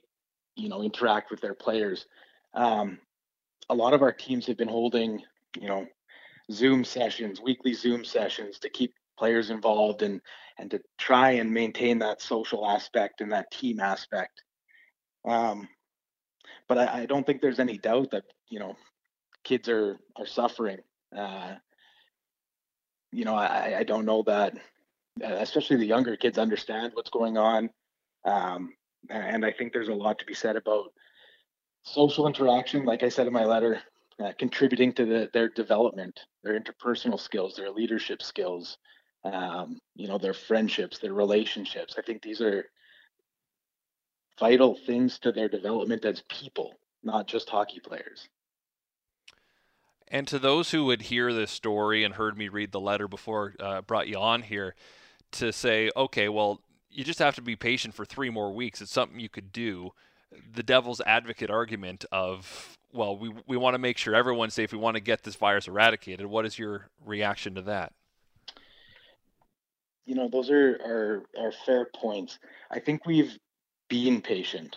you 0.57 0.68
know, 0.68 0.83
interact 0.83 1.31
with 1.31 1.40
their 1.40 1.54
players. 1.54 2.07
Um, 2.54 2.98
a 3.68 3.74
lot 3.74 3.92
of 3.92 4.00
our 4.00 4.12
teams 4.12 4.46
have 4.46 4.57
been 4.57 4.68
holding, 4.68 5.22
you 5.61 5.68
know, 5.68 5.87
Zoom 6.50 6.84
sessions, 6.84 7.40
weekly 7.40 7.74
Zoom 7.74 8.04
sessions 8.04 8.58
to 8.61 8.70
keep 8.70 8.94
players 9.18 9.50
involved 9.50 10.02
and 10.02 10.20
and 10.58 10.70
to 10.70 10.80
try 10.98 11.32
and 11.32 11.52
maintain 11.52 11.98
that 11.98 12.22
social 12.22 12.66
aspect 12.66 13.20
and 13.20 13.32
that 13.32 13.50
team 13.50 13.80
aspect. 13.80 14.42
Um, 15.26 15.68
but 16.68 16.78
I, 16.78 17.02
I, 17.02 17.06
don't 17.06 17.24
think 17.24 17.40
there's 17.40 17.61
any 17.61 17.78
doubt 17.78 18.11
that 18.11 18.24
you 18.48 18.58
know 18.58 18.76
kids 19.44 19.68
are 19.68 19.98
are 20.16 20.26
suffering. 20.26 20.78
Uh, 21.16 21.54
you 23.12 23.24
know, 23.24 23.34
I, 23.34 23.78
I 23.78 23.82
don't 23.84 24.04
know 24.04 24.22
that, 24.26 24.54
uh, 25.22 25.34
especially 25.38 25.76
the 25.76 25.87
younger 25.87 26.16
kids 26.16 26.38
understand 26.38 26.92
what's 26.94 27.11
going 27.11 27.38
on. 27.38 27.70
Um, 28.24 28.74
and 29.08 29.44
I 29.44 29.52
think 29.52 29.72
there's 29.72 29.88
a 29.88 29.94
lot 29.94 30.18
to 30.18 30.26
be 30.26 30.34
said 30.34 30.56
about 30.56 30.92
social 31.82 32.26
interaction. 32.26 32.84
Like 32.84 33.02
I 33.02 33.08
said 33.08 33.26
in 33.26 33.32
my 33.32 33.44
letter, 33.44 33.80
uh, 34.22 34.33
contributing 34.38 34.92
to 34.94 35.04
the, 35.04 35.31
their 35.33 35.48
development, 35.48 36.20
their 36.42 36.59
interpersonal 36.59 37.20
skills, 37.20 37.54
their 37.57 37.70
leadership 37.70 38.22
skills, 38.22 38.78
um, 39.24 39.78
you 39.94 40.09
know, 40.09 40.18
their 40.18 40.35
friendships, 40.35 40.98
their 40.98 41.14
relationships. 41.14 41.94
I 41.98 42.02
think 42.02 42.22
these 42.22 42.40
are 42.40 42.66
vital 44.38 44.76
things 44.87 45.18
to 45.20 45.33
their 45.33 45.48
development 45.48 46.04
as 46.04 46.22
people, 46.28 46.74
not 47.02 47.26
just 47.26 47.48
hockey 47.48 47.81
players. 47.81 48.28
And 50.11 50.26
to 50.28 50.38
those 50.38 50.70
who 50.70 50.87
would 50.87 51.02
hear 51.02 51.33
this 51.33 51.50
story 51.50 52.02
and 52.02 52.14
heard 52.14 52.38
me 52.38 52.48
read 52.48 52.72
the 52.72 52.81
letter 52.81 53.09
before 53.09 53.54
uh, 53.61 53.83
brought 53.83 54.09
you 54.09 54.16
on 54.16 54.42
here, 54.42 54.74
to 55.33 55.52
say, 55.52 55.90
okay, 55.94 56.28
well, 56.28 56.62
you 56.90 57.04
just 57.04 57.18
have 57.18 57.35
to 57.35 57.42
be 57.42 57.57
patient 57.57 57.94
for 57.94 58.04
three 58.04 58.31
more 58.31 58.52
weeks. 58.52 58.81
It's 58.81 58.92
something 58.92 59.20
you 59.20 59.28
could 59.28 59.52
do. 59.52 59.92
The 60.54 60.62
devil's 60.62 61.00
advocate 61.00 61.50
argument 61.50 62.04
of, 62.12 62.76
well, 62.92 63.16
we 63.16 63.32
we 63.46 63.56
want 63.56 63.74
to 63.74 63.78
make 63.78 63.98
sure 63.98 64.14
everyone's 64.14 64.54
safe. 64.54 64.72
We 64.72 64.78
want 64.78 64.96
to 64.96 65.00
get 65.00 65.22
this 65.22 65.36
virus 65.36 65.68
eradicated. 65.68 66.26
What 66.26 66.44
is 66.44 66.58
your 66.58 66.88
reaction 67.04 67.54
to 67.54 67.62
that? 67.62 67.92
You 70.04 70.14
know, 70.14 70.28
those 70.28 70.50
are 70.50 70.78
are, 70.84 71.22
are 71.38 71.52
fair 71.64 71.88
points. 71.94 72.38
I 72.70 72.80
think 72.80 73.06
we've 73.06 73.38
been 73.88 74.20
patient, 74.20 74.76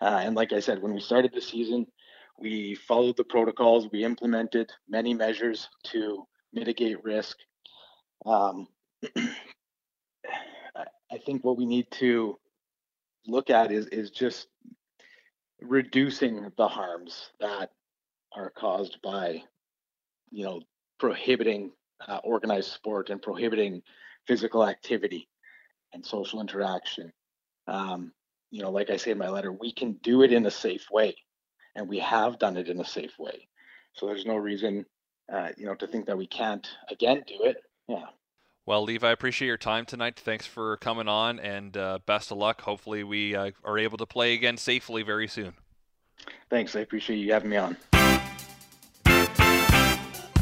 uh, 0.00 0.20
and 0.22 0.36
like 0.36 0.52
I 0.52 0.60
said, 0.60 0.82
when 0.82 0.94
we 0.94 1.00
started 1.00 1.32
the 1.34 1.40
season, 1.40 1.86
we 2.38 2.74
followed 2.74 3.16
the 3.16 3.24
protocols. 3.24 3.88
We 3.92 4.04
implemented 4.04 4.70
many 4.88 5.14
measures 5.14 5.68
to 5.84 6.26
mitigate 6.52 7.02
risk. 7.02 7.36
Um, 8.26 8.68
I 11.12 11.18
think 11.18 11.44
what 11.44 11.58
we 11.58 11.66
need 11.66 11.90
to 11.92 12.38
look 13.26 13.50
at 13.50 13.70
is 13.70 13.86
is 13.88 14.10
just 14.10 14.48
reducing 15.64 16.50
the 16.56 16.68
harms 16.68 17.30
that 17.40 17.70
are 18.34 18.50
caused 18.50 19.00
by, 19.02 19.42
you 20.30 20.44
know, 20.44 20.62
prohibiting 20.98 21.72
uh, 22.06 22.20
organized 22.24 22.72
sport 22.72 23.10
and 23.10 23.20
prohibiting 23.20 23.82
physical 24.26 24.66
activity 24.66 25.28
and 25.92 26.04
social 26.04 26.40
interaction. 26.40 27.12
Um, 27.66 28.12
you 28.50 28.62
know, 28.62 28.70
like 28.70 28.90
I 28.90 28.96
say 28.96 29.10
in 29.10 29.18
my 29.18 29.28
letter, 29.28 29.52
we 29.52 29.72
can 29.72 29.92
do 30.02 30.22
it 30.22 30.32
in 30.32 30.46
a 30.46 30.50
safe 30.50 30.86
way 30.90 31.16
and 31.74 31.88
we 31.88 31.98
have 31.98 32.38
done 32.38 32.56
it 32.56 32.68
in 32.68 32.80
a 32.80 32.84
safe 32.84 33.18
way. 33.18 33.48
So 33.94 34.06
there's 34.06 34.26
no 34.26 34.36
reason, 34.36 34.84
uh, 35.32 35.50
you 35.56 35.66
know, 35.66 35.74
to 35.76 35.86
think 35.86 36.06
that 36.06 36.18
we 36.18 36.26
can't 36.26 36.66
again 36.90 37.22
do 37.26 37.42
it. 37.44 37.56
Yeah. 37.88 38.06
Well, 38.64 38.84
Levi, 38.84 39.08
I 39.08 39.10
appreciate 39.10 39.48
your 39.48 39.56
time 39.56 39.84
tonight. 39.86 40.20
Thanks 40.20 40.46
for 40.46 40.76
coming 40.76 41.08
on, 41.08 41.40
and 41.40 41.76
uh, 41.76 41.98
best 42.06 42.30
of 42.30 42.38
luck. 42.38 42.60
Hopefully, 42.60 43.02
we 43.02 43.34
uh, 43.34 43.50
are 43.64 43.76
able 43.76 43.98
to 43.98 44.06
play 44.06 44.34
again 44.34 44.56
safely 44.56 45.02
very 45.02 45.26
soon. 45.26 45.54
Thanks. 46.48 46.76
I 46.76 46.80
appreciate 46.80 47.16
you 47.16 47.32
having 47.32 47.50
me 47.50 47.56
on. 47.56 47.76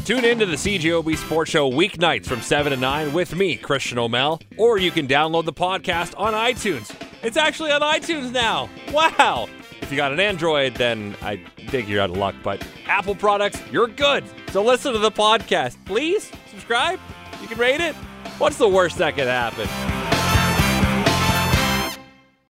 Tune 0.05 0.25
in 0.25 0.39
to 0.39 0.45
the 0.45 0.55
CJOB 0.55 1.15
Sports 1.17 1.49
Show 1.49 1.71
weeknights 1.71 2.25
from 2.25 2.41
7 2.41 2.71
to 2.71 2.77
9 2.77 3.13
with 3.13 3.35
me, 3.35 3.55
Christian 3.55 3.97
Aumell, 3.97 4.41
or 4.57 4.77
you 4.77 4.91
can 4.91 5.07
download 5.07 5.45
the 5.45 5.53
podcast 5.53 6.13
on 6.17 6.33
iTunes. 6.33 6.93
It's 7.23 7.37
actually 7.37 7.71
on 7.71 7.81
iTunes 7.81 8.31
now. 8.31 8.69
Wow! 8.91 9.47
If 9.81 9.91
you 9.91 9.97
got 9.97 10.11
an 10.11 10.19
Android, 10.19 10.75
then 10.75 11.15
I 11.21 11.37
think 11.69 11.87
you're 11.87 12.01
out 12.01 12.09
of 12.09 12.17
luck, 12.17 12.35
but 12.43 12.65
Apple 12.85 13.15
products, 13.15 13.61
you're 13.71 13.87
good. 13.87 14.23
So 14.51 14.63
listen 14.63 14.93
to 14.93 14.99
the 14.99 15.11
podcast. 15.11 15.77
Please 15.85 16.31
subscribe. 16.49 16.99
You 17.41 17.47
can 17.47 17.57
rate 17.57 17.81
it. 17.81 17.95
What's 18.41 18.57
the 18.57 18.67
worst 18.67 18.97
that 18.97 19.13
could 19.15 19.27
happen? 19.27 19.90